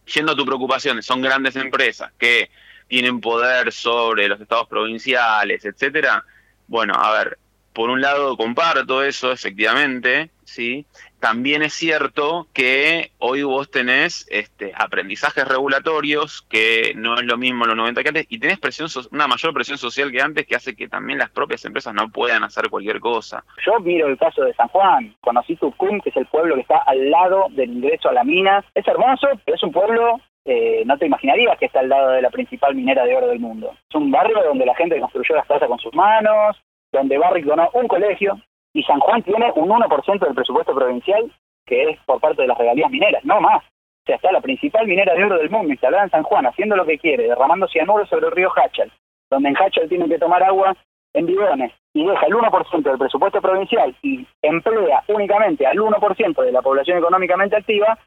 yendo 0.05 0.31
a 0.31 0.35
tu 0.35 0.45
preocupación, 0.45 1.03
son 1.03 1.21
grandes 1.21 1.55
empresas 1.57 2.11
que 2.17 2.49
tienen 2.87 3.19
poder 3.19 3.71
sobre 3.71 4.27
los 4.27 4.39
estados 4.39 4.67
provinciales, 4.67 5.65
etcétera. 5.65 6.23
Bueno, 6.67 6.93
a 6.95 7.11
ver, 7.13 7.37
por 7.73 7.89
un 7.89 8.01
lado 8.01 8.37
comparto 8.37 9.03
eso, 9.03 9.31
efectivamente, 9.31 10.29
¿sí? 10.45 10.85
También 11.21 11.61
es 11.61 11.73
cierto 11.73 12.47
que 12.51 13.11
hoy 13.19 13.43
vos 13.43 13.69
tenés 13.69 14.25
este, 14.31 14.73
aprendizajes 14.75 15.47
regulatorios, 15.47 16.41
que 16.49 16.93
no 16.95 17.13
es 17.13 17.25
lo 17.25 17.37
mismo 17.37 17.63
en 17.63 17.69
los 17.69 17.77
90 17.77 18.01
que 18.01 18.09
antes, 18.09 18.25
y 18.27 18.39
tenés 18.39 18.59
presión 18.59 18.89
una 19.11 19.27
mayor 19.27 19.53
presión 19.53 19.77
social 19.77 20.11
que 20.11 20.19
antes 20.19 20.47
que 20.47 20.55
hace 20.55 20.75
que 20.75 20.87
también 20.87 21.19
las 21.19 21.29
propias 21.29 21.63
empresas 21.63 21.93
no 21.93 22.09
puedan 22.09 22.43
hacer 22.43 22.71
cualquier 22.71 22.99
cosa. 22.99 23.43
Yo 23.63 23.79
miro 23.81 24.07
el 24.07 24.17
caso 24.17 24.41
de 24.41 24.55
San 24.55 24.67
Juan, 24.69 25.15
conocí 25.21 25.55
Tucumán, 25.57 26.01
que 26.01 26.09
es 26.09 26.17
el 26.17 26.25
pueblo 26.25 26.55
que 26.55 26.61
está 26.61 26.79
al 26.87 27.11
lado 27.11 27.45
del 27.51 27.71
ingreso 27.71 28.09
a 28.09 28.13
la 28.13 28.23
mina. 28.23 28.65
Es 28.73 28.87
hermoso, 28.87 29.27
pero 29.45 29.55
es 29.55 29.63
un 29.63 29.71
pueblo 29.71 30.19
eh, 30.43 30.81
no 30.87 30.97
te 30.97 31.05
imaginarías 31.05 31.55
que 31.59 31.67
está 31.67 31.81
al 31.81 31.89
lado 31.89 32.09
de 32.09 32.21
la 32.23 32.31
principal 32.31 32.73
minera 32.73 33.05
de 33.05 33.15
oro 33.15 33.27
del 33.27 33.39
mundo. 33.39 33.75
Es 33.87 33.95
un 33.95 34.09
barrio 34.09 34.41
donde 34.43 34.65
la 34.65 34.73
gente 34.73 34.99
construyó 34.99 35.35
las 35.35 35.45
casas 35.45 35.67
con 35.67 35.77
sus 35.77 35.93
manos, 35.93 36.59
donde 36.91 37.19
Barrick 37.19 37.45
donó 37.45 37.69
un 37.73 37.87
colegio, 37.87 38.41
y 38.73 38.83
San 38.83 38.99
Juan 38.99 39.23
tiene 39.23 39.51
un 39.55 39.69
1% 39.69 40.19
del 40.19 40.35
presupuesto 40.35 40.73
provincial 40.73 41.31
que 41.65 41.89
es 41.89 41.99
por 42.05 42.19
parte 42.19 42.41
de 42.41 42.47
las 42.47 42.57
regalías 42.57 42.89
mineras, 42.89 43.23
no 43.23 43.39
más. 43.39 43.63
O 43.63 44.05
sea, 44.05 44.15
está 44.15 44.31
la 44.31 44.41
principal 44.41 44.87
minera 44.87 45.13
de 45.13 45.23
oro 45.23 45.37
del 45.37 45.49
mundo 45.49 45.71
instalada 45.71 46.03
en 46.03 46.09
San 46.09 46.23
Juan, 46.23 46.45
haciendo 46.45 46.75
lo 46.75 46.85
que 46.85 46.97
quiere, 46.97 47.27
derramando 47.27 47.67
cianuro 47.67 48.05
sobre 48.07 48.27
el 48.27 48.31
río 48.31 48.49
Hachal, 48.55 48.91
donde 49.29 49.49
en 49.49 49.57
Hachal 49.57 49.87
tienen 49.87 50.09
que 50.09 50.17
tomar 50.17 50.43
agua 50.43 50.75
en 51.13 51.25
bidones, 51.25 51.71
y 51.93 52.05
deja 52.05 52.25
el 52.25 52.33
1% 52.33 52.81
del 52.83 52.97
presupuesto 52.97 53.41
provincial 53.41 53.95
y 54.01 54.25
emplea 54.41 55.03
únicamente 55.07 55.67
al 55.67 55.77
1% 55.77 56.41
de 56.41 56.51
la 56.51 56.61
población 56.61 56.97
económicamente 56.97 57.57
activa, 57.57 57.97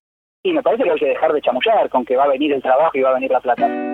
y 0.42 0.52
me 0.52 0.62
parece 0.62 0.84
que 0.84 0.90
hay 0.90 0.98
que 0.98 1.08
dejar 1.08 1.32
de 1.32 1.40
chamullar 1.40 1.88
con 1.90 2.04
que 2.04 2.16
va 2.16 2.24
a 2.24 2.28
venir 2.28 2.52
el 2.52 2.62
trabajo 2.62 2.90
y 2.94 3.02
va 3.02 3.10
a 3.10 3.14
venir 3.14 3.30
la 3.30 3.40
plata. 3.40 3.93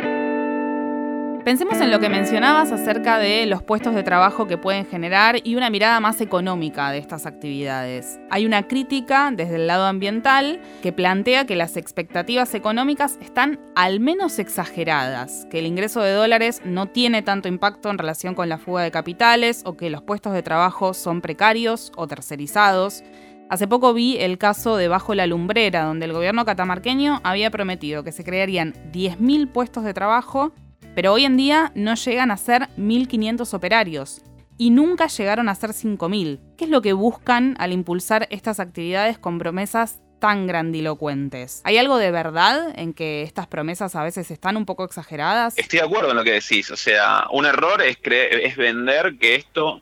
Pensemos 1.44 1.80
en 1.80 1.90
lo 1.90 2.00
que 2.00 2.10
mencionabas 2.10 2.70
acerca 2.70 3.18
de 3.18 3.46
los 3.46 3.62
puestos 3.62 3.94
de 3.94 4.02
trabajo 4.02 4.46
que 4.46 4.58
pueden 4.58 4.84
generar 4.84 5.36
y 5.42 5.54
una 5.54 5.70
mirada 5.70 5.98
más 5.98 6.20
económica 6.20 6.90
de 6.90 6.98
estas 6.98 7.24
actividades. 7.24 8.20
Hay 8.30 8.44
una 8.44 8.68
crítica 8.68 9.32
desde 9.34 9.56
el 9.56 9.66
lado 9.66 9.86
ambiental 9.86 10.60
que 10.82 10.92
plantea 10.92 11.46
que 11.46 11.56
las 11.56 11.78
expectativas 11.78 12.54
económicas 12.54 13.18
están 13.22 13.58
al 13.74 14.00
menos 14.00 14.38
exageradas, 14.38 15.46
que 15.50 15.60
el 15.60 15.66
ingreso 15.66 16.02
de 16.02 16.12
dólares 16.12 16.60
no 16.66 16.86
tiene 16.86 17.22
tanto 17.22 17.48
impacto 17.48 17.88
en 17.88 17.96
relación 17.96 18.34
con 18.34 18.50
la 18.50 18.58
fuga 18.58 18.82
de 18.82 18.90
capitales 18.90 19.62
o 19.64 19.78
que 19.78 19.88
los 19.88 20.02
puestos 20.02 20.34
de 20.34 20.42
trabajo 20.42 20.92
son 20.92 21.22
precarios 21.22 21.90
o 21.96 22.06
tercerizados. 22.06 23.02
Hace 23.48 23.66
poco 23.66 23.94
vi 23.94 24.18
el 24.18 24.36
caso 24.36 24.76
de 24.76 24.88
Bajo 24.88 25.14
la 25.14 25.26
Lumbrera, 25.26 25.84
donde 25.84 26.04
el 26.04 26.12
gobierno 26.12 26.44
catamarqueño 26.44 27.20
había 27.24 27.50
prometido 27.50 28.04
que 28.04 28.12
se 28.12 28.24
crearían 28.24 28.74
10.000 28.92 29.50
puestos 29.50 29.84
de 29.84 29.94
trabajo 29.94 30.52
pero 30.94 31.12
hoy 31.12 31.24
en 31.24 31.36
día 31.36 31.72
no 31.74 31.94
llegan 31.94 32.30
a 32.30 32.36
ser 32.36 32.68
1.500 32.76 33.54
operarios 33.54 34.22
y 34.58 34.70
nunca 34.70 35.06
llegaron 35.06 35.48
a 35.48 35.54
ser 35.54 35.70
5.000. 35.70 36.40
¿Qué 36.58 36.64
es 36.64 36.70
lo 36.70 36.82
que 36.82 36.92
buscan 36.92 37.56
al 37.58 37.72
impulsar 37.72 38.26
estas 38.30 38.60
actividades 38.60 39.18
con 39.18 39.38
promesas 39.38 40.00
tan 40.18 40.46
grandilocuentes? 40.46 41.62
¿Hay 41.64 41.78
algo 41.78 41.96
de 41.96 42.10
verdad 42.10 42.72
en 42.76 42.92
que 42.92 43.22
estas 43.22 43.46
promesas 43.46 43.96
a 43.96 44.02
veces 44.02 44.30
están 44.30 44.56
un 44.56 44.66
poco 44.66 44.84
exageradas? 44.84 45.56
Estoy 45.56 45.78
de 45.78 45.86
acuerdo 45.86 46.10
en 46.10 46.16
lo 46.16 46.24
que 46.24 46.32
decís. 46.32 46.70
O 46.70 46.76
sea, 46.76 47.26
un 47.30 47.46
error 47.46 47.80
es, 47.82 47.98
es 48.04 48.56
vender 48.56 49.16
que 49.18 49.36
esto 49.36 49.80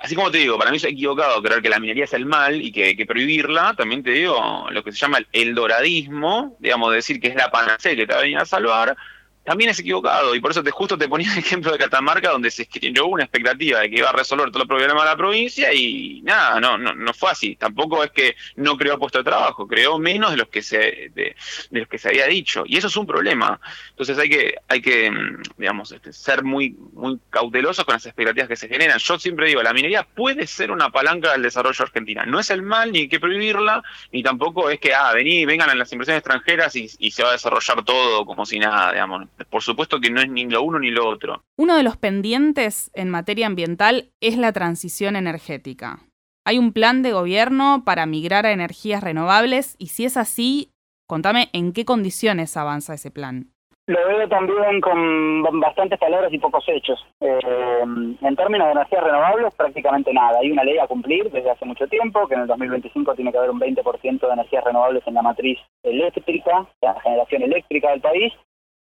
así 0.00 0.14
como 0.14 0.30
te 0.30 0.38
digo, 0.38 0.58
para 0.58 0.70
mí 0.70 0.76
es 0.76 0.84
equivocado 0.84 1.42
creer 1.42 1.62
que 1.62 1.68
la 1.68 1.78
minería 1.78 2.04
es 2.04 2.12
el 2.12 2.26
mal 2.26 2.60
y 2.60 2.72
que 2.72 2.84
hay 2.84 2.96
que 2.96 3.06
prohibirla, 3.06 3.74
también 3.76 4.02
te 4.02 4.10
digo 4.10 4.66
lo 4.70 4.82
que 4.82 4.92
se 4.92 4.98
llama 4.98 5.18
el 5.32 5.54
doradismo, 5.54 6.56
digamos, 6.58 6.92
decir 6.92 7.20
que 7.20 7.28
es 7.28 7.34
la 7.34 7.50
panacea 7.50 7.94
que 7.94 8.06
te 8.06 8.12
va 8.12 8.18
a 8.18 8.22
venir 8.22 8.38
a 8.38 8.44
salvar, 8.44 8.96
también 9.44 9.70
es 9.70 9.78
equivocado 9.78 10.34
y 10.34 10.40
por 10.40 10.50
eso 10.50 10.62
te 10.62 10.70
justo 10.70 10.96
te 10.96 11.06
ponía 11.06 11.30
el 11.32 11.38
ejemplo 11.38 11.70
de 11.70 11.78
Catamarca 11.78 12.30
donde 12.30 12.50
se 12.50 12.64
generó 12.64 13.06
una 13.06 13.24
expectativa 13.24 13.80
de 13.80 13.90
que 13.90 13.98
iba 13.98 14.08
a 14.08 14.12
resolver 14.12 14.46
todos 14.48 14.60
los 14.60 14.68
problemas 14.68 15.02
de 15.02 15.10
la 15.10 15.16
provincia 15.16 15.72
y 15.72 16.22
nada, 16.22 16.58
no, 16.60 16.78
no, 16.78 16.94
no 16.94 17.12
fue 17.12 17.30
así. 17.30 17.54
Tampoco 17.56 18.02
es 18.02 18.10
que 18.10 18.36
no 18.56 18.76
creó 18.76 18.98
puesto 18.98 19.18
de 19.18 19.24
trabajo, 19.24 19.68
creó 19.68 19.98
menos 19.98 20.30
de 20.30 20.38
los 20.38 20.48
que 20.48 20.62
se 20.62 21.10
de, 21.14 21.36
los 21.70 21.88
que 21.88 21.98
se 21.98 22.08
había 22.08 22.26
dicho 22.26 22.64
y 22.66 22.78
eso 22.78 22.86
es 22.86 22.96
un 22.96 23.06
problema. 23.06 23.60
Entonces 23.90 24.18
hay 24.18 24.30
que 24.30 24.54
hay 24.66 24.80
que 24.80 25.10
mm, 25.10 25.42
digamos 25.58 25.92
este, 25.92 26.12
ser 26.12 26.42
muy 26.42 26.74
muy 26.94 27.18
cautelosos 27.28 27.84
con 27.84 27.92
las 27.92 28.06
expectativas 28.06 28.48
que 28.48 28.56
se 28.56 28.68
generan. 28.68 28.98
Yo 28.98 29.18
siempre 29.18 29.48
digo, 29.48 29.62
la 29.62 29.74
minería 29.74 30.04
puede 30.04 30.46
ser 30.46 30.70
una 30.70 30.90
palanca 30.90 31.32
del 31.32 31.42
desarrollo 31.42 31.84
argentina. 31.84 32.24
No 32.24 32.40
es 32.40 32.48
el 32.50 32.62
mal 32.62 32.92
ni 32.92 33.00
hay 33.00 33.08
que 33.08 33.20
prohibirla 33.20 33.82
ni 34.10 34.22
tampoco 34.22 34.70
es 34.70 34.80
que 34.80 34.94
ah, 34.94 35.12
vení, 35.12 35.44
vengan 35.44 35.78
las 35.78 35.92
inversiones 35.92 36.20
extranjeras 36.20 36.74
y 36.76 37.10
se 37.10 37.22
va 37.22 37.28
a 37.30 37.32
desarrollar 37.32 37.84
todo 37.84 38.24
como 38.24 38.46
si 38.46 38.58
nada, 38.58 38.92
digamos 38.92 39.28
por 39.50 39.62
supuesto 39.62 40.00
que 40.00 40.10
no 40.10 40.20
es 40.20 40.28
ni 40.28 40.44
lo 40.44 40.62
uno 40.62 40.78
ni 40.78 40.90
lo 40.90 41.08
otro. 41.08 41.42
Uno 41.56 41.76
de 41.76 41.82
los 41.82 41.96
pendientes 41.96 42.90
en 42.94 43.10
materia 43.10 43.46
ambiental 43.46 44.10
es 44.20 44.36
la 44.36 44.52
transición 44.52 45.16
energética. 45.16 46.00
¿Hay 46.46 46.58
un 46.58 46.72
plan 46.72 47.02
de 47.02 47.12
gobierno 47.12 47.82
para 47.84 48.06
migrar 48.06 48.44
a 48.44 48.52
energías 48.52 49.02
renovables? 49.02 49.76
Y 49.78 49.86
si 49.88 50.04
es 50.04 50.16
así, 50.16 50.70
contame 51.08 51.48
en 51.52 51.72
qué 51.72 51.84
condiciones 51.84 52.56
avanza 52.56 52.94
ese 52.94 53.10
plan. 53.10 53.54
Lo 53.86 53.98
veo 54.06 54.26
también 54.28 54.80
con 54.80 55.42
bastantes 55.60 55.98
palabras 55.98 56.32
y 56.32 56.38
pocos 56.38 56.64
hechos. 56.68 56.98
Eh, 57.20 57.82
en 57.82 58.36
términos 58.36 58.66
de 58.68 58.72
energías 58.72 59.04
renovables, 59.04 59.54
prácticamente 59.54 60.12
nada. 60.12 60.38
Hay 60.38 60.50
una 60.50 60.64
ley 60.64 60.78
a 60.78 60.86
cumplir 60.86 61.30
desde 61.30 61.50
hace 61.50 61.66
mucho 61.66 61.86
tiempo, 61.86 62.26
que 62.26 62.34
en 62.34 62.42
el 62.42 62.46
2025 62.46 63.14
tiene 63.14 63.30
que 63.30 63.38
haber 63.38 63.50
un 63.50 63.60
20% 63.60 64.26
de 64.26 64.32
energías 64.32 64.64
renovables 64.64 65.06
en 65.06 65.14
la 65.14 65.22
matriz 65.22 65.58
eléctrica, 65.82 66.66
en 66.80 66.94
la 66.94 67.00
generación 67.00 67.42
eléctrica 67.42 67.90
del 67.90 68.00
país, 68.00 68.32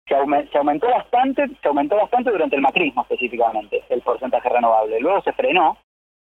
se, 0.07 0.57
aumentó 0.57 0.87
bastante, 0.87 1.47
se 1.61 1.67
aumentó 1.67 1.95
bastante 1.95 2.31
durante 2.31 2.55
el 2.55 2.61
macrismo 2.61 3.01
específicamente, 3.03 3.83
el 3.89 4.01
porcentaje 4.01 4.49
renovable. 4.49 4.99
Luego 4.99 5.21
se 5.21 5.33
frenó 5.33 5.77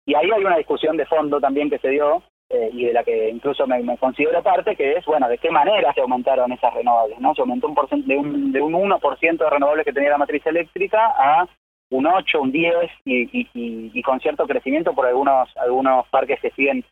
y 0.05 0.15
ahí 0.15 0.29
hay 0.31 0.43
una 0.43 0.57
discusión 0.57 0.97
de 0.97 1.05
fondo 1.05 1.39
también 1.41 1.69
que 1.69 1.79
se 1.79 1.89
dio 1.89 2.23
eh, 2.49 2.69
y 2.71 2.85
de 2.85 2.93
la 2.93 3.03
que 3.03 3.29
incluso 3.29 3.65
me, 3.65 3.97
considero 3.97 4.41
parte, 4.43 4.75
que 4.75 4.93
es, 4.93 5.05
bueno, 5.05 5.27
de 5.27 5.39
qué 5.39 5.49
manera 5.49 5.91
se 5.93 6.01
aumentaron 6.01 6.51
esas 6.51 6.73
renovables, 6.73 7.19
¿no? 7.19 7.33
Se 7.33 7.41
aumentó 7.41 7.67
un 7.67 8.05
de, 8.05 8.17
un, 8.17 8.51
de 8.51 8.61
un 8.61 8.73
1% 8.73 9.37
de 9.37 9.49
renovables 9.49 9.85
que 9.85 9.93
tenía 9.93 10.11
la 10.11 10.19
matriz 10.19 10.45
eléctrica 10.45 11.13
a 11.17 11.47
un 11.89 12.05
8, 12.05 12.41
un 12.41 12.51
10 12.51 12.75
y, 13.05 13.47
y, 13.53 14.01
con 14.03 14.19
cierto 14.19 14.45
crecimiento 14.47 14.93
por 14.93 15.05
algunos 15.05 15.49
algunos 15.57 16.07
parques 16.09 16.39
que 16.39 16.51
siguen 16.51 16.83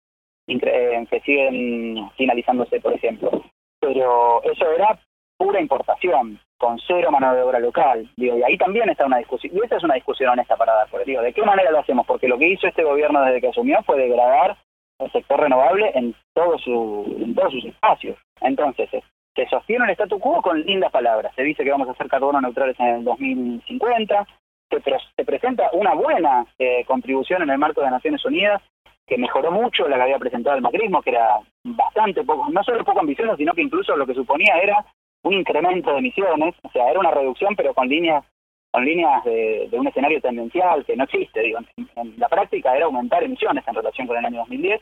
eh, 0.48 1.08
que 1.10 1.20
siguen 1.22 2.10
finalizándose, 2.18 2.80
por 2.80 2.94
ejemplo. 2.94 3.44
Pero 3.80 4.42
eso 4.44 4.72
era 4.72 5.00
pura 5.38 5.62
importación, 5.62 6.40
con 6.63 6.79
cero 6.88 7.12
mano 7.12 7.36
de 7.36 7.41
obra 7.41 7.60
local. 7.60 8.10
Digo, 8.15 8.38
y 8.38 8.43
ahí 8.43 8.58
también 8.58 8.89
está 8.89 9.05
una 9.05 9.17
discusión, 9.17 9.53
y 9.53 9.65
esa 9.65 9.75
es 9.75 9.84
una 9.84 9.96
discusión 9.96 10.29
honesta 10.29 10.55
para 10.55 10.74
dar, 10.74 10.88
porque 10.89 11.12
digo, 11.12 11.22
¿de 11.22 11.34
qué 11.34 11.43
manera 11.43 11.70
lo 11.72 11.79
hacemos? 11.79 12.08
Porque 12.08 12.29
lo 12.29 12.38
que 12.38 12.48
hizo 12.48 12.67
este 12.67 12.86
gobierno 12.86 13.22
desde 13.22 13.41
que 13.41 13.50
asumió 13.50 13.84
fue 13.84 13.98
degradar 13.98 14.55
el 15.00 15.12
sector 15.12 15.41
renovable 15.41 15.91
en, 15.93 16.15
todo 16.34 16.58
su, 16.60 17.17
en 17.20 17.36
todos 17.36 17.51
sus 17.51 17.65
espacios. 17.65 18.17
Entonces, 18.39 18.89
se 19.36 19.46
sostiene 19.50 19.84
el 19.84 19.91
statu 19.91 20.20
quo 20.20 20.41
con 20.41 20.62
lindas 20.62 20.89
palabras. 20.89 21.36
Se 21.36 21.43
dice 21.43 21.65
que 21.65 21.72
vamos 21.72 21.89
a 21.89 21.96
ser 21.96 22.08
carbono 22.08 22.39
neutrales 22.39 22.79
en 22.79 22.88
el 22.88 23.03
2050, 23.03 24.25
se, 24.70 24.82
se 25.17 25.25
presenta 25.25 25.70
una 25.74 25.93
buena 25.96 26.46
eh, 26.58 26.86
contribución 26.86 27.41
en 27.41 27.50
el 27.50 27.58
marco 27.58 27.82
de 27.82 27.91
Naciones 27.91 28.24
Unidas 28.24 28.62
que 29.05 29.17
mejoró 29.17 29.51
mucho 29.51 29.86
la 29.89 29.98
que 29.98 30.03
había 30.03 30.17
presentado 30.17 30.55
el 30.55 30.62
macrismo, 30.62 31.01
que 31.01 31.10
era 31.10 31.39
bastante 31.65 32.24
poco, 32.24 32.48
no 32.50 32.63
solo 32.63 32.86
poco 32.86 33.01
ambicioso, 33.01 33.36
sino 33.36 33.51
que 33.51 33.62
incluso 33.62 33.98
lo 33.98 34.05
que 34.08 34.13
suponía 34.13 34.58
era 34.60 34.86
un 35.24 35.34
incremento 35.34 35.92
de 35.92 36.00
emisiones, 36.00 36.56
o 36.63 36.70
sea, 36.70 36.89
era 36.89 37.00
una 37.00 37.12
reducción, 37.12 37.56
pero 37.56 37.74
con 37.74 37.88
líneas 37.88 38.24
con 38.72 38.86
líneas 38.86 39.24
de, 39.24 39.70
un 39.72 39.88
escenario 39.88 40.20
tendencial 40.20 40.84
que 40.84 40.98
no 40.98 41.03
existe. 41.03 41.42
Digo, 41.42 41.60
en, 41.96 42.13
la 42.18 42.27
práctica 42.27 42.75
era 42.75 42.86
aumentar 42.86 43.24
emisiones 43.24 43.63
en 43.68 43.75
relación 43.75 44.08
con 44.08 44.18
el 44.18 44.25
año 44.25 44.39
2010. 44.39 44.82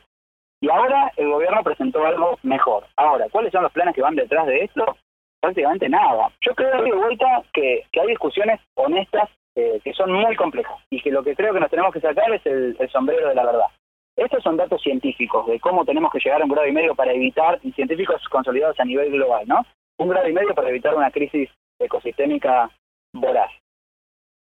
Y 0.62 0.70
ahora 0.70 1.12
el 1.16 1.28
gobierno 1.28 1.62
presentó 1.62 2.02
algo 2.06 2.38
mejor. 2.42 2.86
Ahora, 2.96 3.26
¿cuáles 3.30 3.52
son 3.52 3.62
los 3.62 3.72
planes 3.72 3.94
que 3.94 4.00
van 4.00 4.14
detrás 4.14 4.46
de 4.46 4.64
esto? 4.64 4.96
Prácticamente 5.40 5.90
nada. 5.90 6.30
Yo 6.40 6.54
creo 6.54 6.82
de 6.82 6.92
vuelta 6.92 7.42
que, 7.52 7.84
que 7.92 8.00
hay 8.00 8.06
discusiones 8.06 8.60
honestas 8.76 9.28
eh, 9.56 9.78
que 9.84 9.92
son 9.92 10.10
muy 10.10 10.36
complejas 10.36 10.78
y 10.88 11.02
que 11.02 11.10
lo 11.10 11.22
que 11.22 11.36
creo 11.36 11.52
que 11.52 11.60
nos 11.60 11.70
tenemos 11.70 11.92
que 11.92 12.00
sacar 12.00 12.32
es 12.32 12.46
el 12.46 12.88
sombrero 12.90 13.28
de 13.28 13.34
la 13.34 13.44
verdad. 13.44 13.66
Estos 14.16 14.42
son 14.42 14.56
datos 14.56 14.80
científicos 14.82 15.46
de 15.46 15.58
cómo 15.60 15.84
tenemos 15.84 16.12
que 16.12 16.18
llegar 16.18 16.40
a 16.40 16.44
un 16.44 16.50
grado 16.50 16.68
y 16.68 16.72
medio 16.72 16.94
para 16.94 17.12
evitar, 17.12 17.58
y 17.62 17.72
científicos 17.72 18.22
consolidados 18.28 18.78
a 18.78 18.84
nivel 18.84 19.10
global, 19.10 19.44
¿no? 19.46 19.64
Un 19.98 20.08
grado 20.08 20.28
y 20.28 20.32
medio 20.32 20.54
para 20.54 20.68
evitar 20.68 20.94
una 20.94 21.10
crisis 21.10 21.50
ecosistémica 21.78 22.70
voraz. 23.12 23.50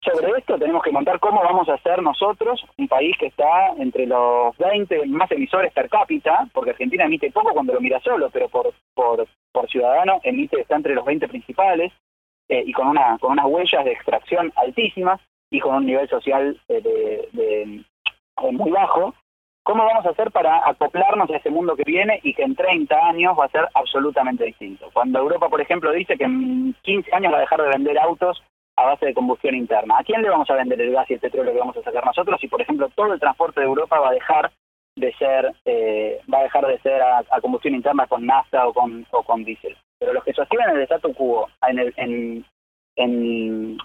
Sobre 0.01 0.31
esto 0.37 0.57
tenemos 0.57 0.81
que 0.81 0.91
montar 0.91 1.19
cómo 1.19 1.41
vamos 1.41 1.67
a 1.67 1.77
ser 1.79 2.01
nosotros, 2.01 2.63
un 2.77 2.87
país 2.87 3.17
que 3.17 3.27
está 3.27 3.73
entre 3.77 4.05
los 4.05 4.57
20 4.57 5.05
más 5.07 5.29
emisores 5.31 5.73
per 5.73 5.89
cápita, 5.89 6.47
porque 6.53 6.71
Argentina 6.71 7.03
emite 7.03 7.31
poco 7.31 7.51
cuando 7.51 7.73
lo 7.73 7.81
mira 7.81 7.99
solo, 7.99 8.29
pero 8.31 8.47
por, 8.47 8.73
por, 8.93 9.27
por 9.51 9.69
ciudadano 9.69 10.21
emite, 10.23 10.61
está 10.61 10.77
entre 10.77 10.95
los 10.95 11.03
20 11.03 11.27
principales, 11.27 11.91
eh, 12.47 12.63
y 12.65 12.71
con, 12.71 12.87
una, 12.87 13.17
con 13.19 13.33
unas 13.33 13.45
huellas 13.45 13.83
de 13.83 13.91
extracción 13.91 14.53
altísimas 14.55 15.19
y 15.51 15.59
con 15.59 15.75
un 15.75 15.85
nivel 15.85 16.07
social 16.09 16.59
eh, 16.69 16.81
de, 16.81 17.29
de, 17.33 17.83
muy 18.51 18.71
bajo, 18.71 19.13
¿Cómo 19.69 19.85
vamos 19.85 20.03
a 20.03 20.09
hacer 20.09 20.31
para 20.31 20.67
acoplarnos 20.67 21.29
a 21.29 21.37
ese 21.37 21.51
mundo 21.51 21.75
que 21.75 21.83
viene 21.83 22.19
y 22.23 22.33
que 22.33 22.41
en 22.41 22.55
30 22.55 23.05
años 23.05 23.37
va 23.37 23.45
a 23.45 23.49
ser 23.49 23.67
absolutamente 23.75 24.43
distinto? 24.43 24.89
Cuando 24.91 25.19
Europa, 25.19 25.47
por 25.47 25.61
ejemplo, 25.61 25.91
dice 25.91 26.17
que 26.17 26.23
en 26.23 26.75
15 26.81 27.13
años 27.13 27.31
va 27.31 27.37
a 27.37 27.41
dejar 27.41 27.61
de 27.61 27.69
vender 27.69 27.99
autos 27.99 28.41
a 28.77 28.85
base 28.85 29.05
de 29.05 29.13
combustión 29.13 29.53
interna, 29.53 29.99
¿a 29.99 30.03
quién 30.03 30.23
le 30.23 30.29
vamos 30.31 30.49
a 30.49 30.55
vender 30.55 30.81
el 30.81 30.93
gas 30.93 31.07
y 31.11 31.13
el 31.13 31.19
petróleo 31.19 31.53
que 31.53 31.59
vamos 31.59 31.77
a 31.77 31.83
sacar 31.83 32.03
nosotros 32.03 32.41
si, 32.41 32.47
por 32.47 32.59
ejemplo, 32.59 32.89
todo 32.95 33.13
el 33.13 33.19
transporte 33.19 33.59
de 33.59 33.67
Europa 33.67 33.99
va 33.99 34.09
a 34.09 34.13
dejar 34.13 34.51
de 34.95 35.13
ser 35.13 35.53
eh, 35.65 36.19
va 36.33 36.39
a 36.39 36.43
dejar 36.43 36.65
de 36.65 36.79
ser 36.79 36.99
a, 37.03 37.23
combustión 37.39 37.75
interna 37.75 38.07
con 38.07 38.25
nafta 38.25 38.67
o 38.67 38.73
con 38.73 39.05
o 39.11 39.21
con 39.21 39.43
diésel? 39.43 39.77
Pero 39.99 40.13
los 40.13 40.23
que 40.23 40.33
sostienen 40.33 40.77
el 40.77 40.81
statu 40.81 41.13
quo 41.13 41.47
en, 41.67 41.77
el, 41.77 41.93
en, 41.95 42.43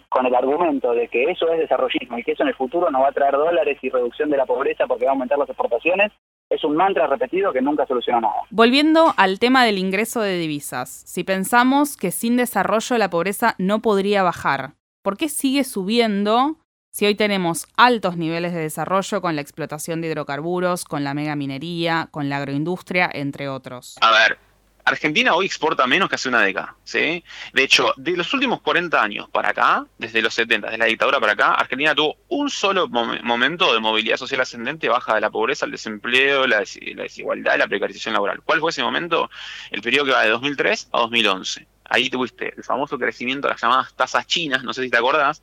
con 0.08 0.26
el 0.26 0.34
argumento 0.34 0.92
de 0.92 1.08
que 1.08 1.30
eso 1.30 1.50
es 1.52 1.60
desarrollismo 1.60 2.18
y 2.18 2.24
que 2.24 2.32
eso 2.32 2.42
en 2.42 2.48
el 2.48 2.56
futuro 2.56 2.90
nos 2.90 3.02
va 3.02 3.08
a 3.08 3.12
traer 3.12 3.34
dólares 3.34 3.78
y 3.80 3.90
reducción 3.90 4.30
de 4.30 4.36
la 4.36 4.46
pobreza 4.46 4.86
porque 4.86 5.04
va 5.04 5.12
a 5.12 5.14
aumentar 5.14 5.38
las 5.38 5.48
exportaciones, 5.48 6.10
es 6.50 6.64
un 6.64 6.76
mantra 6.76 7.06
repetido 7.06 7.52
que 7.52 7.62
nunca 7.62 7.86
soluciona 7.86 8.20
nada. 8.20 8.42
Volviendo 8.50 9.14
al 9.16 9.38
tema 9.38 9.64
del 9.64 9.78
ingreso 9.78 10.20
de 10.20 10.38
divisas, 10.38 10.90
si 11.06 11.24
pensamos 11.24 11.96
que 11.96 12.10
sin 12.10 12.36
desarrollo 12.36 12.98
la 12.98 13.10
pobreza 13.10 13.54
no 13.58 13.80
podría 13.80 14.22
bajar, 14.22 14.72
¿por 15.02 15.16
qué 15.16 15.28
sigue 15.28 15.64
subiendo 15.64 16.56
si 16.90 17.06
hoy 17.06 17.14
tenemos 17.14 17.66
altos 17.76 18.16
niveles 18.16 18.52
de 18.52 18.60
desarrollo 18.60 19.20
con 19.20 19.34
la 19.34 19.42
explotación 19.42 20.00
de 20.00 20.08
hidrocarburos, 20.08 20.84
con 20.84 21.02
la 21.02 21.14
megaminería, 21.14 22.08
con 22.10 22.28
la 22.28 22.38
agroindustria, 22.38 23.10
entre 23.12 23.48
otros? 23.48 23.96
A 24.00 24.12
ver, 24.12 24.38
Argentina 24.84 25.34
hoy 25.34 25.46
exporta 25.46 25.86
menos 25.86 26.08
que 26.08 26.16
hace 26.16 26.28
una 26.28 26.42
década, 26.42 26.76
¿sí? 26.84 27.24
De 27.52 27.62
hecho, 27.62 27.94
de 27.96 28.16
los 28.16 28.32
últimos 28.34 28.60
40 28.60 29.02
años 29.02 29.28
para 29.30 29.50
acá, 29.50 29.86
desde 29.98 30.20
los 30.20 30.34
70, 30.34 30.66
desde 30.66 30.78
la 30.78 30.84
dictadura 30.84 31.20
para 31.20 31.32
acá, 31.32 31.54
Argentina 31.54 31.94
tuvo 31.94 32.16
un 32.28 32.50
solo 32.50 32.88
momento 32.88 33.72
de 33.72 33.80
movilidad 33.80 34.16
social 34.16 34.42
ascendente, 34.42 34.88
baja 34.88 35.14
de 35.14 35.22
la 35.22 35.30
pobreza, 35.30 35.64
el 35.64 35.72
desempleo, 35.72 36.46
la, 36.46 36.60
desigualdad, 36.60 37.58
la 37.58 37.66
precarización 37.66 38.12
laboral. 38.12 38.42
¿Cuál 38.44 38.60
fue 38.60 38.70
ese 38.70 38.82
momento? 38.82 39.30
El 39.70 39.80
periodo 39.80 40.06
que 40.06 40.12
va 40.12 40.22
de 40.22 40.30
2003 40.30 40.88
a 40.92 40.98
2011. 40.98 41.66
Ahí 41.84 42.08
tuviste 42.08 42.54
el 42.56 42.64
famoso 42.64 42.98
crecimiento 42.98 43.46
de 43.46 43.54
las 43.54 43.62
llamadas 43.62 43.94
tasas 43.94 44.26
chinas, 44.26 44.62
no 44.62 44.72
sé 44.72 44.82
si 44.82 44.90
te 44.90 44.96
acordás, 44.96 45.42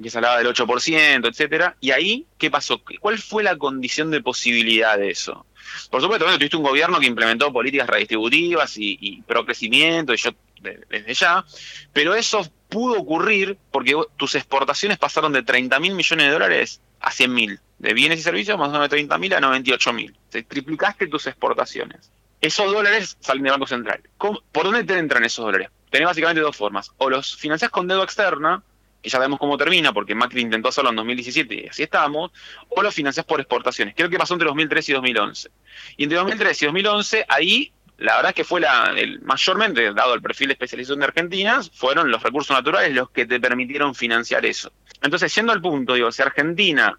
que 0.00 0.10
se 0.10 0.18
hablaba 0.18 0.38
del 0.38 0.46
8%, 0.46 1.28
etcétera. 1.28 1.76
Y 1.80 1.90
ahí, 1.90 2.26
¿qué 2.38 2.50
pasó? 2.50 2.80
¿Cuál 3.00 3.18
fue 3.18 3.42
la 3.42 3.56
condición 3.56 4.10
de 4.10 4.22
posibilidad 4.22 4.96
de 4.96 5.10
eso? 5.10 5.46
Por 5.90 6.00
supuesto, 6.00 6.26
tuviste 6.26 6.56
un 6.56 6.62
gobierno 6.62 7.00
que 7.00 7.06
implementó 7.06 7.52
políticas 7.52 7.88
redistributivas 7.88 8.76
y, 8.78 8.98
y 9.00 9.22
pro 9.22 9.44
crecimiento, 9.44 10.14
y 10.14 10.16
yo 10.16 10.30
desde 10.62 11.14
ya, 11.14 11.44
pero 11.92 12.14
eso 12.14 12.48
pudo 12.68 12.98
ocurrir 13.00 13.58
porque 13.70 13.96
tus 14.16 14.34
exportaciones 14.34 14.98
pasaron 14.98 15.32
de 15.32 15.42
30 15.42 15.78
mil 15.80 15.94
millones 15.94 16.26
de 16.26 16.32
dólares 16.32 16.80
a 17.00 17.10
100 17.10 17.34
mil, 17.34 17.60
de 17.78 17.94
bienes 17.94 18.20
y 18.20 18.22
servicios 18.22 18.58
más 18.58 18.72
de 18.72 18.88
30 18.88 19.18
mil 19.18 19.34
a 19.34 19.40
98 19.40 19.92
mil. 19.92 20.16
Triplicaste 20.30 21.08
tus 21.08 21.26
exportaciones. 21.26 22.10
Esos 22.42 22.72
dólares 22.72 23.16
salen 23.20 23.44
del 23.44 23.52
Banco 23.52 23.68
Central. 23.68 24.02
¿Por 24.18 24.64
dónde 24.64 24.82
te 24.82 24.98
entran 24.98 25.24
esos 25.24 25.44
dólares? 25.44 25.68
Tenés 25.90 26.08
básicamente 26.08 26.40
dos 26.40 26.56
formas. 26.56 26.90
O 26.98 27.08
los 27.08 27.36
financiás 27.36 27.70
con 27.70 27.86
deuda 27.86 28.02
externa, 28.02 28.62
que 29.00 29.08
ya 29.08 29.20
vemos 29.20 29.38
cómo 29.38 29.56
termina, 29.56 29.92
porque 29.92 30.16
Macri 30.16 30.40
intentó 30.40 30.68
hacerlo 30.68 30.90
en 30.90 30.96
2017 30.96 31.54
y 31.54 31.68
así 31.68 31.84
estamos, 31.84 32.32
o 32.68 32.82
lo 32.82 32.90
financias 32.90 33.24
por 33.24 33.38
exportaciones. 33.40 33.94
Creo 33.96 34.10
que 34.10 34.18
pasó 34.18 34.34
entre 34.34 34.48
2003 34.48 34.88
y 34.88 34.92
2011. 34.92 35.50
Y 35.96 36.02
entre 36.02 36.18
2003 36.18 36.62
y 36.62 36.66
2011, 36.66 37.26
ahí 37.28 37.72
la 37.98 38.16
verdad 38.16 38.30
es 38.30 38.34
que 38.34 38.44
fue 38.44 38.60
el, 38.96 39.20
mayormente, 39.20 39.92
dado 39.92 40.14
el 40.14 40.20
perfil 40.20 40.48
de 40.48 40.54
especialización 40.54 40.98
de 40.98 41.04
Argentina, 41.04 41.60
fueron 41.72 42.10
los 42.10 42.22
recursos 42.24 42.56
naturales 42.56 42.92
los 42.92 43.10
que 43.10 43.24
te 43.24 43.38
permitieron 43.38 43.94
financiar 43.94 44.44
eso. 44.44 44.72
Entonces, 45.00 45.32
yendo 45.32 45.52
al 45.52 45.60
punto, 45.60 45.94
digo, 45.94 46.10
si 46.10 46.22
Argentina 46.22 46.98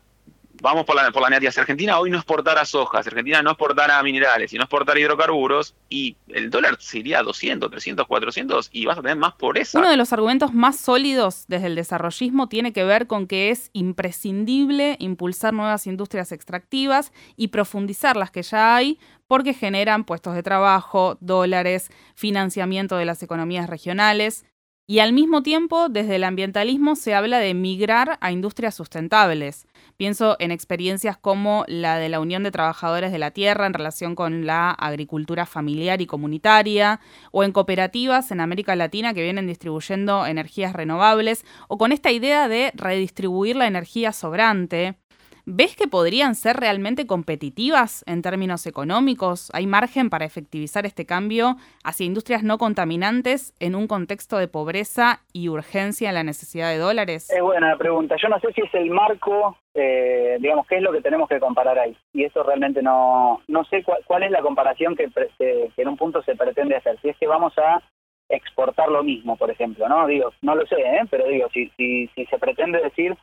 vamos 0.63 0.86
por 0.86 0.95
la, 0.95 1.12
por 1.12 1.30
la 1.30 1.52
si 1.52 1.60
Argentina 1.60 1.99
hoy 1.99 2.10
no 2.10 2.17
exportara 2.17 2.63
soja, 2.63 3.04
si 3.04 3.10
Argentina 3.10 3.41
no 3.41 3.52
exportara 3.52 4.02
minerales 4.02 4.54
y 4.54 4.56
no 4.56 4.63
exportara 4.63 4.97
hidrocarburos, 4.97 5.76
y 5.89 6.15
el 6.30 6.49
dólar 6.49 6.78
sería 6.80 7.21
200, 7.21 7.69
300, 7.69 8.08
400 8.08 8.69
y 8.71 8.86
vas 8.86 8.97
a 8.97 9.02
tener 9.02 9.17
más 9.17 9.34
pobreza. 9.34 9.78
Uno 9.78 9.89
de 9.89 9.97
los 9.97 10.13
argumentos 10.13 10.54
más 10.54 10.80
sólidos 10.80 11.43
desde 11.49 11.67
el 11.67 11.76
desarrollismo 11.76 12.47
tiene 12.47 12.71
que 12.71 12.86
ver 12.86 13.08
con 13.08 13.28
que 13.28 13.52
es 13.52 13.71
imprescindible 13.73 14.95
impulsar 14.99 15.54
nuevas 15.54 15.86
industrias 15.86 16.32
extractivas 16.32 17.12
y 17.36 17.49
profundizar 17.49 18.15
las 18.15 18.32
que 18.32 18.41
ya 18.41 18.73
hay 18.73 18.99
porque 19.28 19.54
generan 19.54 20.06
puestos 20.06 20.34
de 20.34 20.43
trabajo, 20.43 21.17
dólares, 21.19 21.89
financiamiento 22.15 22.95
de 22.95 23.06
las 23.06 23.21
economías 23.21 23.69
regionales. 23.69 24.45
Y 24.86 25.00
al 25.00 25.13
mismo 25.13 25.43
tiempo, 25.43 25.88
desde 25.88 26.17
el 26.17 26.26
ambientalismo 26.26 26.98
se 26.98 27.13
habla 27.13 27.39
de 27.39 27.54
migrar 27.54 28.17
a 28.19 28.34
industrias 28.34 28.76
sustentables. 28.76 29.65
Pienso 29.96 30.36
en 30.39 30.52
experiencias 30.52 31.15
como 31.17 31.63
la 31.69 31.98
de 32.00 32.10
la 32.10 32.19
Unión 32.19 32.43
de 32.43 32.52
Trabajadores 32.52 33.13
de 33.13 33.17
la 33.17 33.32
Tierra 33.32 33.65
en 33.65 33.74
relación 33.74 34.13
con 34.13 34.46
la 34.46 34.72
agricultura 34.72 35.46
familiar 35.46 36.02
y 36.02 36.06
comunitaria, 36.06 37.00
o 37.32 37.46
en 37.46 37.54
cooperativas 37.54 38.32
en 38.32 38.41
América 38.41 38.76
Latina 38.76 39.13
que 39.13 39.24
vienen 39.24 39.48
distribuyendo 39.48 40.26
energías 40.26 40.74
renovables, 40.74 41.46
o 41.69 41.78
con 41.78 41.93
esta 41.93 42.12
idea 42.12 42.50
de 42.50 42.74
redistribuir 42.76 43.56
la 43.56 43.67
energía 43.67 44.12
sobrante. 44.12 44.98
¿Ves 45.46 45.76
que 45.76 45.90
podrían 45.90 46.36
ser 46.36 46.56
realmente 46.56 47.06
competitivas 47.06 48.06
en 48.08 48.22
términos 48.22 48.66
económicos? 48.66 49.52
¿Hay 49.54 49.68
margen 49.68 50.10
para 50.10 50.24
efectivizar 50.24 50.86
este 50.86 51.06
cambio 51.06 51.58
hacia 51.84 52.06
industrias 52.06 52.44
no 52.44 52.58
contaminantes 52.58 53.54
en 53.60 53.76
un 53.76 53.88
contexto 53.88 54.38
de 54.38 54.48
pobreza 54.48 55.20
y 55.34 55.50
urgencia 55.50 56.08
en 56.08 56.16
la 56.16 56.24
necesidad 56.24 56.70
de 56.70 56.78
dólares? 56.78 57.30
Es 57.30 57.42
buena 57.42 57.72
la 57.72 57.78
pregunta. 57.78 58.16
Yo 58.16 58.30
no 58.30 58.40
sé 58.40 58.54
si 58.54 58.62
es 58.62 58.74
el 58.74 58.90
marco, 58.90 59.58
eh, 59.74 60.38
digamos, 60.40 60.66
qué 60.66 60.78
es 60.78 60.82
lo 60.82 60.94
que 60.94 61.02
tenemos 61.02 61.28
que 61.28 61.42
comparar 61.42 61.78
ahí. 61.78 61.98
Y 62.14 62.24
eso 62.24 62.42
realmente 62.42 62.82
no, 62.82 63.42
no 63.50 63.66
sé 63.66 63.84
cuál, 64.08 64.24
es 64.24 64.32
la 64.32 64.42
comparación 64.42 64.96
que, 64.96 65.10
que 65.38 65.74
en 65.76 65.88
un 65.90 65.98
punto 65.98 66.24
se 66.24 66.38
pretende 66.38 66.78
hacer. 66.78 66.98
Si 67.02 67.10
es 67.10 67.18
que 67.18 67.28
vamos 67.28 67.52
a 67.58 67.84
exportar 68.30 68.88
lo 68.88 69.04
mismo, 69.04 69.36
por 69.36 69.52
ejemplo, 69.52 69.90
¿no? 69.90 70.08
Digo, 70.08 70.32
no 70.42 70.56
lo 70.56 70.66
sé, 70.68 70.78
¿eh? 70.80 71.02
pero 71.12 71.28
digo, 71.28 71.50
si, 71.54 71.70
si, 71.76 72.08
si 72.16 72.26
se 72.28 72.40
pretende 72.40 72.82
decir 72.82 73.18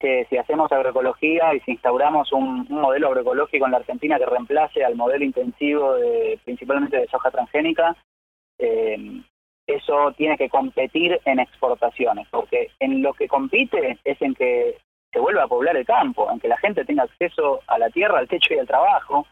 que 0.00 0.26
si 0.30 0.38
hacemos 0.38 0.72
agroecología 0.72 1.54
y 1.54 1.60
si 1.60 1.72
instauramos 1.72 2.32
un, 2.32 2.66
modelo 2.70 3.08
agroecológico 3.08 3.66
en 3.66 3.72
la 3.72 3.78
Argentina 3.78 4.18
que 4.18 4.26
reemplace 4.26 4.82
al 4.82 4.96
modelo 4.96 5.24
intensivo 5.24 5.94
de, 5.94 6.38
principalmente 6.44 6.96
de 6.96 7.06
soja 7.06 7.30
transgénica, 7.30 7.94
eh, 8.58 9.20
eso 9.66 10.12
tiene 10.16 10.36
que 10.36 10.48
competir 10.48 11.20
en 11.24 11.38
exportaciones, 11.38 12.26
porque 12.30 12.70
en 12.80 13.02
lo 13.02 13.12
que 13.12 13.28
compite 13.28 13.98
es 14.02 14.20
en 14.22 14.34
que 14.34 14.78
se 15.12 15.20
vuelva 15.20 15.44
a 15.44 15.48
poblar 15.48 15.76
el 15.76 15.86
campo, 15.86 16.30
en 16.30 16.40
que 16.40 16.48
la 16.48 16.56
gente 16.56 16.84
tenga 16.84 17.04
acceso 17.04 17.60
a 17.66 17.78
la 17.78 17.90
tierra, 17.90 18.18
al 18.18 18.28
techo 18.28 18.54
y 18.54 18.58
al 18.58 18.66
trabajo. 18.66 19.26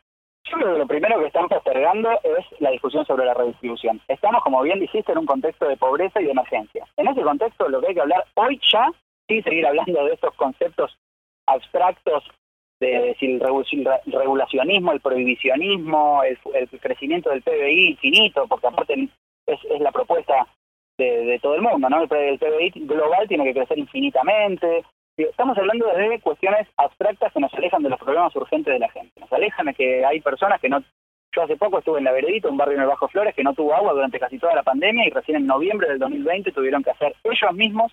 Yo 0.44 0.56
creo 0.56 0.72
que 0.72 0.78
lo 0.78 0.86
primero 0.86 1.18
que 1.18 1.26
están 1.26 1.48
postergando 1.48 2.10
es 2.22 2.60
la 2.60 2.70
discusión 2.70 3.04
sobre 3.06 3.26
la 3.26 3.34
redistribución. 3.34 4.00
Estamos, 4.08 4.42
como 4.42 4.62
bien 4.62 4.80
dijiste, 4.80 5.12
en 5.12 5.18
un 5.18 5.26
contexto 5.26 5.68
de 5.68 5.76
pobreza 5.76 6.20
y 6.20 6.24
de 6.24 6.30
emergencia. 6.30 6.86
En 6.96 7.08
ese 7.08 7.22
contexto, 7.22 7.68
lo 7.68 7.80
que 7.80 7.88
hay 7.88 7.94
que 7.94 8.00
hablar 8.00 8.24
hoy 8.34 8.60
ya, 8.72 8.90
sí 9.28 9.42
seguir 9.42 9.66
hablando 9.66 10.04
de 10.04 10.14
estos 10.14 10.34
conceptos 10.34 10.96
abstractos 11.46 12.24
de 12.80 12.98
decir, 13.00 13.30
el 13.30 13.40
regulacionismo, 14.12 14.92
el 14.92 15.00
prohibicionismo, 15.00 16.22
el, 16.22 16.38
el, 16.54 16.68
crecimiento 16.80 17.30
del 17.30 17.42
PBI 17.42 17.90
infinito, 17.90 18.46
porque 18.46 18.68
aparte 18.68 19.08
es, 19.46 19.58
la 19.80 19.90
propuesta 19.90 20.46
de, 20.96 21.38
todo 21.42 21.54
el 21.54 21.62
mundo, 21.62 21.88
¿no? 21.88 22.02
El, 22.02 22.38
PBI 22.38 22.86
global 22.86 23.26
tiene 23.26 23.44
que 23.44 23.54
crecer 23.54 23.78
infinitamente. 23.78 24.84
Estamos 25.16 25.58
hablando 25.58 25.86
de 25.86 26.20
cuestiones 26.20 26.68
abstractas 26.76 27.32
que 27.32 27.40
nos 27.40 27.52
alejan 27.54 27.82
de 27.82 27.90
los 27.90 27.98
problemas 27.98 28.34
urgentes 28.36 28.72
de 28.72 28.78
la 28.78 28.88
gente. 28.90 29.20
Nos 29.20 29.32
alejan 29.32 29.66
de 29.66 29.74
que 29.74 30.04
hay 30.04 30.20
personas 30.20 30.60
que 30.60 30.68
no... 30.68 30.82
Yo 31.34 31.42
hace 31.42 31.56
poco 31.56 31.78
estuve 31.78 31.98
en 31.98 32.04
La 32.04 32.12
Veredita, 32.12 32.48
un 32.48 32.56
barrio 32.56 32.76
en 32.76 32.82
el 32.82 32.86
Bajo 32.86 33.08
Flores, 33.08 33.34
que 33.34 33.42
no 33.42 33.52
tuvo 33.52 33.74
agua 33.74 33.92
durante 33.92 34.18
casi 34.18 34.38
toda 34.38 34.54
la 34.54 34.62
pandemia 34.62 35.06
y 35.06 35.10
recién 35.10 35.36
en 35.36 35.46
noviembre 35.46 35.88
del 35.88 35.98
2020 35.98 36.52
tuvieron 36.52 36.82
que 36.82 36.90
hacer 36.90 37.14
ellos 37.24 37.52
mismos 37.54 37.92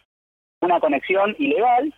una 0.66 0.80
conexión 0.80 1.36
ilegal 1.40 1.94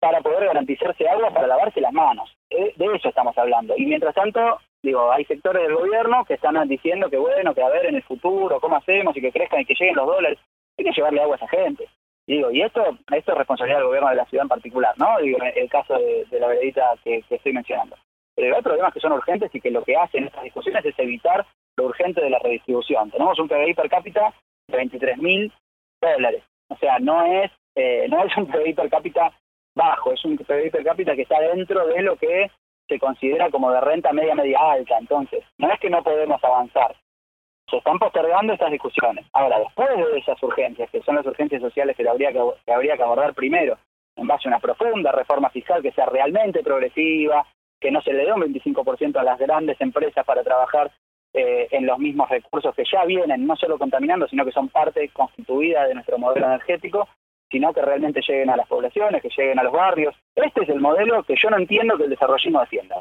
para 0.00 0.20
poder 0.20 0.46
garantizarse 0.46 1.08
agua 1.08 1.30
para 1.30 1.46
lavarse 1.46 1.80
las 1.80 1.92
manos. 1.92 2.30
De 2.50 2.74
eso 2.94 3.08
estamos 3.08 3.36
hablando. 3.38 3.74
Y 3.76 3.86
mientras 3.86 4.14
tanto, 4.14 4.58
digo, 4.82 5.10
hay 5.10 5.24
sectores 5.24 5.62
del 5.62 5.74
gobierno 5.74 6.24
que 6.24 6.34
están 6.34 6.56
diciendo 6.68 7.10
que 7.10 7.16
bueno, 7.16 7.54
que 7.54 7.62
a 7.62 7.68
ver 7.68 7.86
en 7.86 7.96
el 7.96 8.02
futuro 8.02 8.60
cómo 8.60 8.76
hacemos 8.76 9.16
y 9.16 9.20
que 9.20 9.32
crezcan 9.32 9.60
y 9.60 9.64
que 9.64 9.74
lleguen 9.74 9.96
los 9.96 10.06
dólares. 10.06 10.38
Hay 10.78 10.84
que 10.84 10.92
llevarle 10.92 11.22
agua 11.22 11.36
a 11.36 11.38
esa 11.38 11.48
gente. 11.48 11.88
digo, 12.26 12.50
y 12.50 12.62
esto, 12.62 12.82
esto 13.12 13.32
es 13.32 13.38
responsabilidad 13.38 13.78
del 13.78 13.86
gobierno 13.86 14.10
de 14.10 14.16
la 14.16 14.26
ciudad 14.26 14.44
en 14.44 14.48
particular, 14.48 14.94
¿no? 14.98 15.18
Digo, 15.20 15.38
el 15.42 15.68
caso 15.70 15.94
de, 15.94 16.38
la 16.38 16.48
veredita 16.48 16.90
que, 17.02 17.24
estoy 17.28 17.52
mencionando. 17.52 17.96
Pero 18.34 18.54
hay 18.54 18.62
problemas 18.62 18.92
que 18.92 19.00
son 19.00 19.12
urgentes 19.12 19.54
y 19.54 19.60
que 19.60 19.70
lo 19.70 19.82
que 19.82 19.96
hacen 19.96 20.24
estas 20.24 20.44
discusiones 20.44 20.84
es 20.84 20.98
evitar 20.98 21.46
lo 21.78 21.86
urgente 21.86 22.20
de 22.20 22.30
la 22.30 22.38
redistribución. 22.38 23.10
Tenemos 23.10 23.38
un 23.38 23.48
PBI 23.48 23.74
per 23.74 23.88
cápita 23.88 24.34
de 24.68 24.76
23 24.76 25.18
mil 25.18 25.52
dólares. 26.02 26.42
O 26.68 26.76
sea, 26.76 26.98
no 26.98 27.24
es, 27.24 27.50
eh, 27.74 28.06
no 28.08 28.24
es 28.24 28.36
un 28.36 28.46
PBI 28.46 28.74
per 28.74 28.90
cápita 28.90 29.32
bajo, 29.74 30.12
es 30.12 30.24
un 30.24 30.36
PBI 30.36 30.70
per 30.70 30.84
cápita 30.84 31.14
que 31.14 31.22
está 31.22 31.40
dentro 31.40 31.86
de 31.86 32.02
lo 32.02 32.16
que 32.16 32.50
se 32.88 32.98
considera 32.98 33.50
como 33.50 33.70
de 33.70 33.80
renta 33.80 34.12
media 34.12 34.34
media 34.34 34.58
alta. 34.58 34.98
Entonces, 34.98 35.44
no 35.58 35.70
es 35.70 35.78
que 35.80 35.90
no 35.90 36.02
podemos 36.02 36.42
avanzar, 36.42 36.96
se 37.68 37.78
están 37.78 37.98
postergando 37.98 38.52
estas 38.52 38.70
discusiones. 38.70 39.26
Ahora, 39.32 39.58
después 39.58 39.88
de 39.88 40.18
esas 40.18 40.40
urgencias, 40.42 40.90
que 40.90 41.02
son 41.02 41.16
las 41.16 41.26
urgencias 41.26 41.60
sociales 41.60 41.96
que 41.96 42.08
habría 42.08 42.32
que, 42.32 42.40
habría 42.72 42.96
que 42.96 43.02
abordar 43.02 43.34
primero, 43.34 43.78
en 44.16 44.26
base 44.26 44.48
a 44.48 44.50
una 44.50 44.60
profunda 44.60 45.12
reforma 45.12 45.50
fiscal 45.50 45.82
que 45.82 45.92
sea 45.92 46.06
realmente 46.06 46.62
progresiva, 46.62 47.46
que 47.80 47.90
no 47.90 48.00
se 48.02 48.12
le 48.12 48.24
dé 48.24 48.32
un 48.32 48.42
25% 48.42 49.16
a 49.16 49.22
las 49.22 49.38
grandes 49.38 49.80
empresas 49.80 50.24
para 50.24 50.42
trabajar 50.42 50.90
eh, 51.34 51.68
en 51.70 51.86
los 51.86 51.98
mismos 51.98 52.28
recursos 52.28 52.74
que 52.74 52.84
ya 52.90 53.04
vienen, 53.04 53.46
no 53.46 53.56
solo 53.56 53.78
contaminando, 53.78 54.26
sino 54.28 54.44
que 54.44 54.52
son 54.52 54.68
parte 54.68 55.08
constituida 55.10 55.86
de 55.86 55.94
nuestro 55.94 56.18
modelo 56.18 56.46
energético, 56.46 57.08
sino 57.50 57.72
que 57.72 57.82
realmente 57.82 58.20
lleguen 58.26 58.50
a 58.50 58.56
las 58.56 58.66
poblaciones, 58.66 59.22
que 59.22 59.28
lleguen 59.36 59.58
a 59.58 59.62
los 59.62 59.72
barrios. 59.72 60.14
Este 60.34 60.62
es 60.62 60.68
el 60.68 60.80
modelo 60.80 61.22
que 61.24 61.36
yo 61.40 61.50
no 61.50 61.58
entiendo 61.58 61.96
que 61.96 62.04
el 62.04 62.10
desarrollismo 62.10 62.60
defienda. 62.60 62.96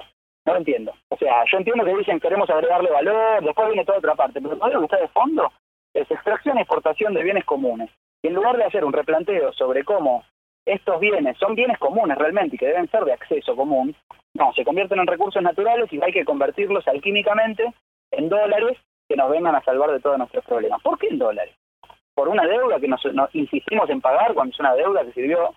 No 0.46 0.54
lo 0.54 0.60
entiendo. 0.60 0.94
O 1.10 1.18
sea, 1.18 1.44
yo 1.52 1.58
entiendo 1.58 1.84
que 1.84 1.96
dicen 1.96 2.20
queremos 2.20 2.50
agregarle 2.50 2.92
valor, 2.92 3.44
después 3.44 3.68
viene 3.68 3.86
toda 3.86 3.98
otra 3.98 4.16
parte, 4.16 4.40
pero 4.40 4.54
el 4.54 4.60
modelo 4.60 4.80
que 4.80 4.86
está 4.86 4.98
de 4.98 5.08
fondo 5.08 5.52
es 5.94 6.10
extracción 6.12 6.58
y 6.58 6.62
exportación 6.62 7.14
de 7.14 7.24
bienes 7.24 7.46
comunes. 7.46 7.90
Y 8.22 8.28
en 8.28 8.36
lugar 8.36 8.58
de 8.58 8.66
hacer 8.66 8.86
un 8.86 8.94
replanteo 8.94 9.54
sobre 9.54 9.84
cómo 9.84 10.24
estos 10.66 11.00
bienes 11.00 11.38
son 11.38 11.56
bienes 11.56 11.78
comunes 11.78 12.18
realmente 12.18 12.56
y 12.56 12.60
que 12.60 12.68
deben 12.68 12.90
ser 12.90 13.06
de 13.06 13.14
acceso 13.14 13.56
común, 13.56 13.96
no, 14.34 14.52
se 14.54 14.66
convierten 14.66 15.00
en 15.00 15.08
recursos 15.08 15.42
naturales 15.42 15.92
y 15.92 16.04
hay 16.04 16.12
que 16.12 16.26
convertirlos 16.26 16.88
alquímicamente 16.88 17.74
en 18.12 18.30
dólares 18.30 18.78
que 19.08 19.16
nos 19.16 19.30
vengan 19.30 19.56
a 19.56 19.64
salvar 19.64 19.92
de 19.92 20.00
todos 20.00 20.18
nuestros 20.18 20.44
problemas. 20.46 20.82
¿Por 20.82 20.98
qué 20.98 21.08
en 21.08 21.20
dólares? 21.20 21.56
por 22.16 22.30
una 22.30 22.48
deuda 22.48 22.80
que 22.80 22.88
nos, 22.88 23.02
insistimos 23.34 23.90
en 23.90 24.02
pagar 24.02 24.34
cuando 24.34 24.54
es 24.54 24.60
una 24.60 24.74
deuda 24.74 25.04
que 25.06 25.12
sirvió 25.12 25.54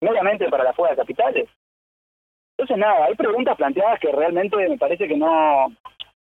meramente 0.00 0.48
para 0.48 0.64
la 0.64 0.72
fuga 0.72 0.90
de 0.90 0.96
capitales. 0.96 1.48
Entonces, 2.58 2.76
nada, 2.76 3.06
hay 3.06 3.14
preguntas 3.14 3.56
planteadas 3.56 4.00
que 4.00 4.12
realmente 4.12 4.56
me 4.56 4.76
parece 4.76 5.06
que 5.06 5.16
no, 5.16 5.68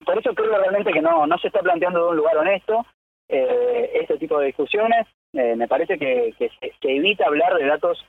por 0.04 0.16
eso 0.16 0.32
creo 0.34 0.56
realmente 0.56 0.92
que 0.92 1.02
no, 1.02 1.26
no 1.26 1.36
se 1.38 1.48
está 1.48 1.60
planteando 1.60 2.04
de 2.04 2.10
un 2.10 2.16
lugar 2.16 2.38
honesto 2.38 2.86
eh, 3.28 3.90
este 3.94 4.16
tipo 4.18 4.38
de 4.38 4.46
discusiones. 4.46 5.06
Eh, 5.34 5.56
me 5.56 5.66
parece 5.66 5.98
que, 5.98 6.32
que, 6.38 6.96
evita 6.96 7.26
hablar 7.26 7.56
de 7.56 7.66
datos 7.66 8.04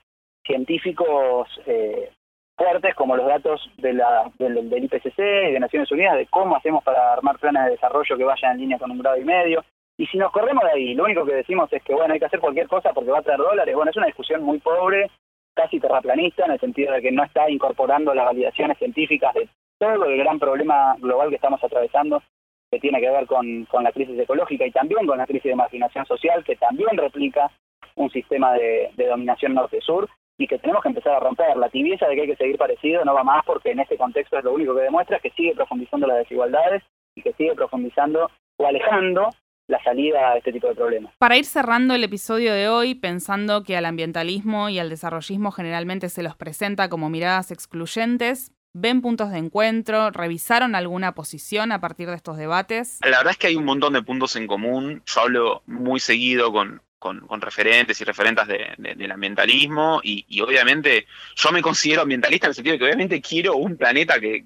científicos 0.46 1.50
eh, 1.66 2.12
fuertes 2.56 2.96
como 2.96 3.16
los 3.16 3.28
datos 3.28 3.62
de 3.78 3.94
la, 3.94 4.32
del, 4.38 4.70
del 4.70 4.84
IPCC 4.86 5.18
y 5.18 5.52
de 5.54 5.60
Naciones 5.60 5.92
Unidas 5.92 6.18
de 6.18 6.28
cómo 6.28 6.56
hacemos 6.56 6.84
para 6.84 7.14
armar 7.14 7.40
planes 7.40 7.66
de 7.66 7.72
desarrollo 7.72 8.18
que 8.18 8.24
vayan 8.24 8.54
en 8.54 8.60
línea 8.60 8.80
con 8.80 8.92
un 8.92 9.00
grado 9.00 9.18
y 9.18 9.26
medio. 9.26 9.64
Y 9.98 10.08
si 10.08 10.18
nos 10.18 10.32
corremos 10.32 10.64
de 10.64 10.72
ahí, 10.72 10.94
lo 10.96 11.04
único 11.04 11.26
que 11.26 11.36
decimos 11.36 11.72
es 11.72 11.84
que, 11.84 11.94
bueno, 11.94 12.14
hay 12.14 12.20
que 12.20 12.26
hacer 12.26 12.40
cualquier 12.40 12.68
cosa 12.68 12.94
porque 12.94 13.12
va 13.12 13.20
a 13.20 13.24
traer 13.24 13.40
dólares. 13.40 13.76
Bueno, 13.76 13.92
es 13.92 13.98
una 13.98 14.08
discusión 14.08 14.44
muy 14.44 14.60
pobre, 14.60 15.10
casi 15.54 15.80
terraplanista, 15.80 16.46
en 16.46 16.54
el 16.54 16.60
sentido 16.60 16.94
de 16.94 17.02
que 17.02 17.12
no 17.12 17.24
está 17.24 17.50
incorporando 17.50 18.14
las 18.14 18.26
validaciones 18.26 18.78
científicas 18.78 19.34
de 19.36 19.48
todo 19.78 20.06
el 20.06 20.18
gran 20.18 20.40
problema 20.40 20.96
global 21.00 21.30
que 21.30 21.36
estamos 21.36 21.64
atravesando, 21.64 22.24
que 22.72 22.80
tiene 22.80 23.00
que 23.00 23.10
ver 23.10 23.28
con, 23.28 23.68
la 23.84 23.92
crisis 23.92 24.18
ecológica 24.18 24.66
y 24.66 24.72
también 24.72 25.06
con 25.06 25.18
la 25.18 25.28
crisis 25.28 25.52
de 25.52 25.56
marginación 25.56 26.06
social, 26.06 26.44
que 26.44 26.56
también 26.56 26.98
replica 26.98 27.52
un 27.96 28.10
sistema 28.10 28.54
de 28.54 28.92
dominación 28.98 29.54
norte-sur 29.54 30.10
y 30.38 30.48
que 30.48 30.60
tenemos 30.60 30.82
que 30.82 30.90
empezar 30.90 31.14
a 31.14 31.20
romper. 31.20 31.56
La 31.58 31.70
tibieza 31.70 32.08
de 32.08 32.16
que 32.16 32.22
hay 32.22 32.28
que 32.28 32.36
seguir 32.36 32.58
parecido 32.58 33.04
no 33.06 33.14
va 33.14 33.24
más 33.24 33.44
porque 33.46 33.72
en 33.72 33.80
este 33.80 33.98
contexto 33.98 34.38
es 34.38 34.44
lo 34.44 34.54
único 34.54 34.76
que 34.76 34.82
demuestra 34.82 35.20
que 35.20 35.32
sigue 35.32 35.56
profundizando 35.56 36.08
las 36.08 36.18
desigualdades 36.18 36.84
y 37.16 37.22
que 37.22 37.34
sigue 37.34 37.54
profundizando 37.54 38.30
o 38.58 38.68
alejando 38.68 39.30
la 39.68 39.82
salida 39.84 40.32
a 40.32 40.38
este 40.38 40.52
tipo 40.52 40.68
de 40.68 40.76
problemas. 40.76 41.14
Para 41.18 41.38
ir 41.38 41.46
cerrando 41.46 41.96
el 41.96 42.04
episodio 42.04 42.54
de 42.54 42.68
hoy, 42.68 42.96
pensando 42.96 43.64
que 43.64 43.78
al 43.78 43.86
ambientalismo 43.86 44.70
y 44.70 44.80
al 44.80 44.90
desarrollismo 44.90 45.52
generalmente 45.52 46.10
se 46.10 46.24
los 46.24 46.36
presenta 46.36 46.90
como 46.90 47.10
miradas 47.10 47.52
excluyentes, 47.52 48.52
¿Ven 48.76 49.02
puntos 49.02 49.30
de 49.30 49.38
encuentro? 49.38 50.10
¿Revisaron 50.10 50.74
alguna 50.74 51.14
posición 51.14 51.72
a 51.72 51.80
partir 51.80 52.10
de 52.10 52.16
estos 52.16 52.38
debates? 52.38 53.00
La 53.04 53.18
verdad 53.18 53.34
es 53.34 53.38
que 53.38 53.46
hay 53.46 53.56
un 53.56 53.66
montón 53.66 53.94
de 53.94 54.02
puntos 54.02 54.36
en 54.36 54.48
común. 54.48 55.04
Yo 55.06 55.22
hablo 55.22 55.62
muy 55.68 56.00
seguido 56.00 56.52
con, 56.52 56.82
con, 57.04 57.42
referentes 57.42 58.00
y 58.00 58.06
referentes 58.06 58.48
del 58.48 59.12
ambientalismo 59.12 60.00
y, 60.02 60.40
obviamente 60.40 61.06
yo 61.36 61.52
me 61.52 61.62
considero 61.62 62.04
ambientalista 62.04 62.48
en 62.48 62.52
el 62.52 62.56
sentido 62.56 62.74
de 62.74 62.80
que 62.80 62.86
obviamente 62.86 63.22
quiero 63.22 63.58
un 63.58 63.76
planeta 63.76 64.22
que, 64.22 64.46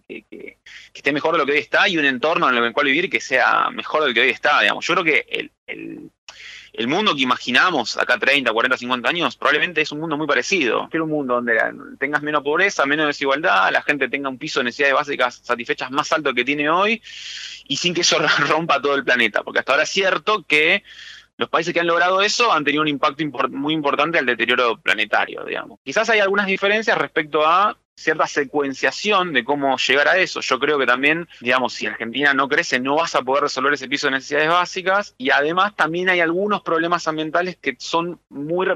esté 0.92 1.14
mejor 1.14 1.34
de 1.34 1.38
lo 1.38 1.46
que 1.46 1.52
hoy 1.52 1.60
está 1.60 1.88
y 1.88 1.98
un 2.00 2.06
entorno 2.06 2.50
en 2.50 2.56
el 2.58 2.74
cual 2.74 2.88
vivir 2.88 3.12
que 3.12 3.22
sea 3.22 3.70
mejor 3.70 4.02
de 4.02 4.08
lo 4.08 4.14
que 4.16 4.22
hoy 4.22 4.30
está, 4.30 4.62
digamos. 4.62 4.84
Yo 4.88 4.96
creo 4.96 5.04
que 5.04 5.52
el, 5.68 6.10
el, 6.74 6.88
mundo 6.88 7.14
que 7.14 7.22
imaginamos 7.22 7.96
acá 7.96 8.18
30, 8.18 8.52
40, 8.52 8.78
50 8.78 9.08
años 9.08 9.36
probablemente 9.36 9.82
es 9.82 9.92
un 9.92 10.00
mundo 10.00 10.18
muy 10.18 10.26
parecido. 10.26 10.88
Quiero 10.90 11.04
un 11.04 11.12
mundo 11.12 11.36
donde 11.36 11.60
tengas 12.00 12.24
menos 12.24 12.42
pobreza, 12.42 12.88
menos 12.88 13.06
desigualdad, 13.06 13.72
la 13.72 13.84
gente 13.84 14.10
tenga 14.10 14.30
un 14.30 14.40
piso 14.40 14.62
de 14.62 14.66
necesidades 14.66 14.96
básicas 14.96 15.42
satisfechas 15.44 15.92
más 15.92 16.12
alto 16.12 16.34
que 16.34 16.44
tiene 16.44 16.68
hoy 16.72 17.04
y 17.68 17.78
sin 17.78 17.94
que 17.94 18.02
eso 18.02 18.18
rompa 18.50 18.82
todo 18.82 18.96
el 18.96 19.04
planeta, 19.04 19.44
porque 19.44 19.60
hasta 19.60 19.74
ahora 19.74 19.84
es 19.84 19.90
cierto 19.90 20.44
que 20.44 20.84
los 21.38 21.50
países 21.50 21.74
que 21.74 21.80
han 21.80 21.88
logrado 21.88 22.22
eso 22.22 22.52
han 22.52 22.64
tenido 22.64 22.82
un 22.82 22.88
impacto 22.88 23.24
muy 23.50 23.74
importante 23.74 24.18
al 24.18 24.26
deterioro 24.26 24.78
planetario, 24.78 25.44
digamos. 25.46 25.80
Quizás 25.84 26.10
hay 26.10 26.20
algunas 26.20 26.48
diferencias 26.48 26.98
respecto 26.98 27.46
a 27.46 27.78
cierta 27.96 28.28
secuenciación 28.28 29.34
de 29.34 29.44
cómo 29.44 29.76
llegar 29.78 30.08
a 30.08 30.18
eso. 30.18 30.40
Yo 30.42 30.60
creo 30.60 30.78
que 30.78 30.86
también, 30.86 31.28
digamos, 31.42 31.74
si 31.74 31.88
Argentina 31.88 32.34
no 32.34 32.48
crece, 32.48 32.80
no 32.80 32.96
vas 32.96 33.16
a 33.16 33.24
poder 33.24 33.44
resolver 33.44 33.74
ese 33.74 33.88
piso 33.88 34.08
de 34.08 34.12
necesidades 34.12 34.50
básicas 34.50 35.16
y 35.18 35.32
además 35.32 35.76
también 35.76 36.10
hay 36.10 36.20
algunos 36.20 36.62
problemas 36.62 37.08
ambientales 37.08 37.58
que 37.58 37.76
son 37.80 38.20
muy, 38.30 38.68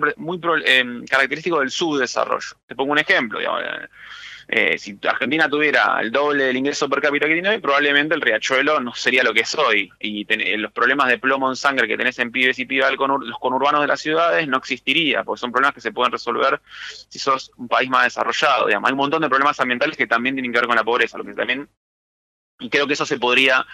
eh, 0.65 0.83
característicos 1.07 1.59
del 1.59 1.71
subdesarrollo. 1.71 2.57
Te 2.65 2.75
pongo 2.75 2.91
un 2.91 2.99
ejemplo, 2.99 3.39
digamos, 3.39 3.61
eh, 4.53 4.77
si 4.77 4.99
Argentina 5.07 5.47
tuviera 5.47 5.97
el 6.01 6.11
doble 6.11 6.43
del 6.43 6.57
ingreso 6.57 6.89
per 6.89 6.99
cápita 6.99 7.25
que 7.25 7.35
tiene 7.35 7.47
hoy, 7.47 7.59
probablemente 7.59 8.15
el 8.15 8.19
riachuelo 8.19 8.81
no 8.81 8.93
sería 8.93 9.23
lo 9.23 9.33
que 9.33 9.39
es 9.39 9.55
hoy. 9.55 9.89
Y 9.97 10.25
los 10.57 10.73
problemas 10.73 11.07
de 11.07 11.17
plomo 11.17 11.49
en 11.49 11.55
sangre 11.55 11.87
que 11.87 11.95
tenés 11.95 12.19
en 12.19 12.33
pibes 12.33 12.59
y 12.59 12.65
pibas 12.65 12.91
los 12.91 13.39
conurbanos 13.39 13.79
de 13.79 13.87
las 13.87 14.01
ciudades 14.01 14.49
no 14.49 14.57
existiría, 14.57 15.23
porque 15.23 15.39
son 15.39 15.53
problemas 15.53 15.73
que 15.73 15.79
se 15.79 15.93
pueden 15.93 16.11
resolver 16.11 16.59
si 17.07 17.17
sos 17.17 17.49
un 17.55 17.69
país 17.69 17.89
más 17.89 18.03
desarrollado. 18.03 18.67
Hay 18.67 18.75
un 18.75 18.97
montón 18.97 19.21
de 19.21 19.29
problemas 19.29 19.57
ambientales 19.61 19.95
que 19.95 20.05
también 20.05 20.35
tienen 20.35 20.51
que 20.51 20.59
ver 20.59 20.67
con 20.67 20.75
la 20.75 20.83
pobreza, 20.83 21.17
lo 21.17 21.23
que 21.23 21.33
también 21.33 21.69
Y 22.59 22.69
creo 22.69 22.87
que 22.87 22.93
eso 22.93 23.05
se 23.05 23.19
podría, 23.19 23.65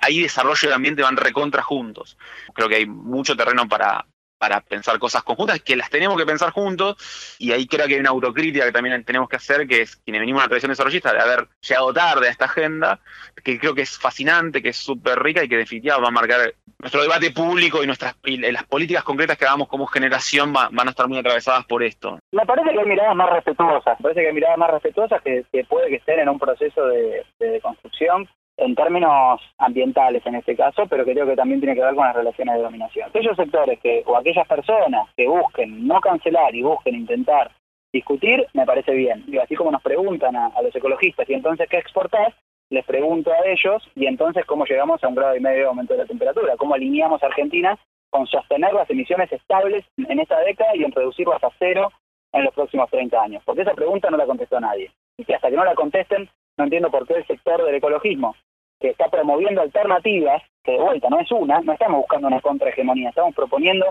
ahí 0.00 0.22
desarrollo 0.22 0.70
y 0.70 0.72
ambiente 0.72 1.02
van 1.02 1.16
recontra 1.16 1.62
juntos. 1.62 2.16
Creo 2.54 2.68
que 2.68 2.76
hay 2.76 2.86
mucho 2.86 3.36
terreno 3.36 3.68
para, 3.68 4.06
para 4.38 4.60
pensar 4.60 4.98
cosas 4.98 5.22
conjuntas, 5.22 5.60
que 5.60 5.76
las 5.76 5.90
tenemos 5.90 6.18
que 6.18 6.26
pensar 6.26 6.50
juntos, 6.50 6.96
y 7.38 7.52
ahí 7.52 7.66
creo 7.66 7.86
que 7.86 7.94
hay 7.94 8.00
una 8.00 8.10
autocrítica 8.10 8.66
que 8.66 8.72
también 8.72 9.04
tenemos 9.04 9.28
que 9.28 9.36
hacer, 9.36 9.66
que 9.66 9.82
es 9.82 9.96
quienes 9.96 10.20
venimos 10.20 10.40
a 10.40 10.44
una 10.44 10.48
tradición 10.48 10.70
desarrollista, 10.70 11.12
de 11.12 11.20
haber 11.20 11.48
llegado 11.60 11.92
tarde 11.92 12.28
a 12.28 12.30
esta 12.30 12.44
agenda, 12.46 13.00
que 13.42 13.58
creo 13.58 13.74
que 13.74 13.82
es 13.82 13.98
fascinante, 13.98 14.62
que 14.62 14.70
es 14.70 14.76
súper 14.76 15.18
rica 15.20 15.42
y 15.42 15.48
que 15.48 15.56
definitivamente 15.56 16.02
va 16.02 16.08
a 16.08 16.12
marcar 16.12 16.54
nuestro 16.78 17.02
debate 17.02 17.30
público 17.30 17.82
y 17.82 17.86
nuestras 17.86 18.14
las 18.22 18.64
políticas 18.64 19.04
concretas 19.04 19.38
que 19.38 19.44
hagamos 19.44 19.68
como 19.68 19.86
generación 19.86 20.52
van 20.52 20.86
a 20.86 20.90
estar 20.90 21.08
muy 21.08 21.18
atravesadas 21.18 21.64
por 21.66 21.82
esto. 21.82 22.18
Me 22.32 22.44
parece 22.44 22.72
que 22.72 22.80
hay 22.80 22.86
miradas 22.86 23.16
más 23.16 23.30
respetuosas, 23.30 23.96
parece 24.02 24.20
que 24.20 24.26
hay 24.28 24.34
miradas 24.34 24.58
más 24.58 24.70
respetuosas 24.70 25.22
que, 25.22 25.44
puede 25.68 25.88
que 25.88 25.96
estén 25.96 26.20
en 26.20 26.28
un 26.28 26.38
proceso 26.38 26.86
de 26.86 27.60
construcción 27.62 28.28
en 28.56 28.74
términos 28.74 29.40
ambientales 29.58 30.24
en 30.26 30.36
este 30.36 30.56
caso, 30.56 30.86
pero 30.88 31.04
creo 31.04 31.26
que 31.26 31.36
también 31.36 31.60
tiene 31.60 31.74
que 31.74 31.82
ver 31.82 31.94
con 31.94 32.06
las 32.06 32.14
relaciones 32.14 32.56
de 32.56 32.62
dominación. 32.62 33.08
Aquellos 33.08 33.36
sectores 33.36 33.80
que, 33.80 34.02
o 34.06 34.16
aquellas 34.16 34.46
personas 34.46 35.08
que 35.16 35.26
busquen 35.26 35.86
no 35.86 36.00
cancelar 36.00 36.54
y 36.54 36.62
busquen 36.62 36.94
intentar 36.94 37.50
discutir, 37.92 38.46
me 38.52 38.66
parece 38.66 38.92
bien. 38.92 39.24
Y 39.26 39.38
así 39.38 39.54
como 39.54 39.70
nos 39.70 39.82
preguntan 39.82 40.36
a, 40.36 40.52
los 40.62 40.74
ecologistas, 40.74 41.28
y 41.28 41.34
entonces 41.34 41.68
qué 41.68 41.78
exportás, 41.78 42.34
les 42.70 42.84
pregunto 42.84 43.30
a 43.32 43.46
ellos, 43.46 43.82
y 43.94 44.06
entonces 44.06 44.44
cómo 44.46 44.64
llegamos 44.64 45.02
a 45.02 45.08
un 45.08 45.14
grado 45.14 45.36
y 45.36 45.40
medio 45.40 45.60
de 45.60 45.66
aumento 45.66 45.94
de 45.94 46.00
la 46.00 46.06
temperatura, 46.06 46.56
cómo 46.56 46.74
alineamos 46.74 47.22
a 47.22 47.26
Argentina 47.26 47.78
con 48.10 48.26
sostener 48.26 48.72
las 48.72 48.88
emisiones 48.90 49.30
estables 49.32 49.84
en 49.96 50.20
esta 50.20 50.38
década 50.40 50.74
y 50.76 50.84
en 50.84 50.92
reducirlas 50.92 51.42
a 51.42 51.50
cero 51.58 51.90
en 52.32 52.44
los 52.44 52.54
próximos 52.54 52.90
30 52.90 53.20
años. 53.20 53.42
Porque 53.44 53.62
esa 53.62 53.74
pregunta 53.74 54.10
no 54.10 54.16
la 54.16 54.26
contestó 54.26 54.60
nadie. 54.60 54.90
Y 55.16 55.24
que 55.24 55.34
hasta 55.34 55.50
que 55.50 55.56
no 55.56 55.64
la 55.64 55.74
contesten, 55.74 56.28
no 56.56 56.64
entiendo 56.64 56.90
por 56.90 57.06
qué 57.06 57.14
el 57.14 57.26
sector 57.26 57.64
del 57.64 57.74
ecologismo, 57.74 58.34
que 58.80 58.90
está 58.90 59.08
promoviendo 59.08 59.62
alternativas, 59.62 60.42
que 60.62 60.72
de 60.72 60.78
vuelta 60.78 61.08
no 61.08 61.20
es 61.20 61.30
una, 61.30 61.60
no 61.60 61.72
estamos 61.72 61.98
buscando 61.98 62.28
una 62.28 62.40
contrahegemonía, 62.40 63.10
estamos 63.10 63.34
proponiendo 63.34 63.86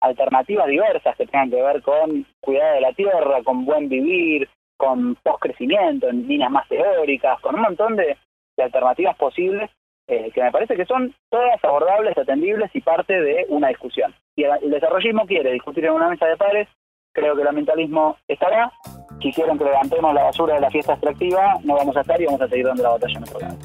alternativas 0.00 0.66
diversas 0.66 1.16
que 1.16 1.26
tengan 1.26 1.50
que 1.50 1.62
ver 1.62 1.82
con 1.82 2.26
cuidado 2.40 2.74
de 2.74 2.80
la 2.80 2.92
tierra, 2.92 3.42
con 3.44 3.64
buen 3.64 3.88
vivir, 3.88 4.48
con 4.76 5.14
postcrecimiento, 5.16 6.08
en 6.08 6.28
líneas 6.28 6.50
más 6.50 6.68
teóricas, 6.68 7.40
con 7.40 7.54
un 7.54 7.62
montón 7.62 7.96
de, 7.96 8.16
alternativas 8.58 9.16
posibles 9.16 9.70
eh, 10.08 10.30
que 10.32 10.42
me 10.42 10.50
parece 10.50 10.76
que 10.76 10.86
son 10.86 11.14
todas 11.30 11.62
abordables, 11.62 12.16
atendibles 12.16 12.70
y 12.74 12.80
parte 12.80 13.20
de 13.20 13.44
una 13.48 13.68
discusión. 13.68 14.14
Si 14.34 14.44
el 14.44 14.70
desarrollismo 14.70 15.26
quiere 15.26 15.52
discutir 15.52 15.84
en 15.84 15.92
una 15.92 16.08
mesa 16.08 16.26
de 16.26 16.36
pares, 16.36 16.68
creo 17.12 17.34
que 17.34 17.42
el 17.42 17.48
ambientalismo 17.48 18.16
estará, 18.28 18.72
si 19.20 19.32
quieren 19.32 19.58
que 19.58 19.64
levantemos 19.64 20.14
la 20.14 20.24
basura 20.24 20.54
de 20.54 20.60
la 20.60 20.70
fiesta 20.70 20.92
extractiva, 20.92 21.58
no 21.64 21.74
vamos 21.74 21.96
a 21.96 22.00
estar 22.00 22.20
y 22.20 22.26
vamos 22.26 22.40
a 22.40 22.48
seguir 22.48 22.66
dando 22.66 22.82
la 22.82 22.90
batalla 22.90 23.14
en 23.14 23.20
nuestro 23.20 23.40
lado. 23.40 23.56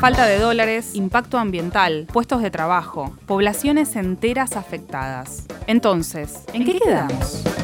Falta 0.00 0.26
de 0.26 0.38
dólares, 0.38 0.94
impacto 0.94 1.38
ambiental, 1.38 2.06
puestos 2.12 2.42
de 2.42 2.50
trabajo, 2.50 3.12
poblaciones 3.26 3.96
enteras 3.96 4.56
afectadas. 4.56 5.46
Entonces, 5.66 6.44
¿en 6.52 6.64
qué 6.66 6.78
quedamos? 6.78 7.63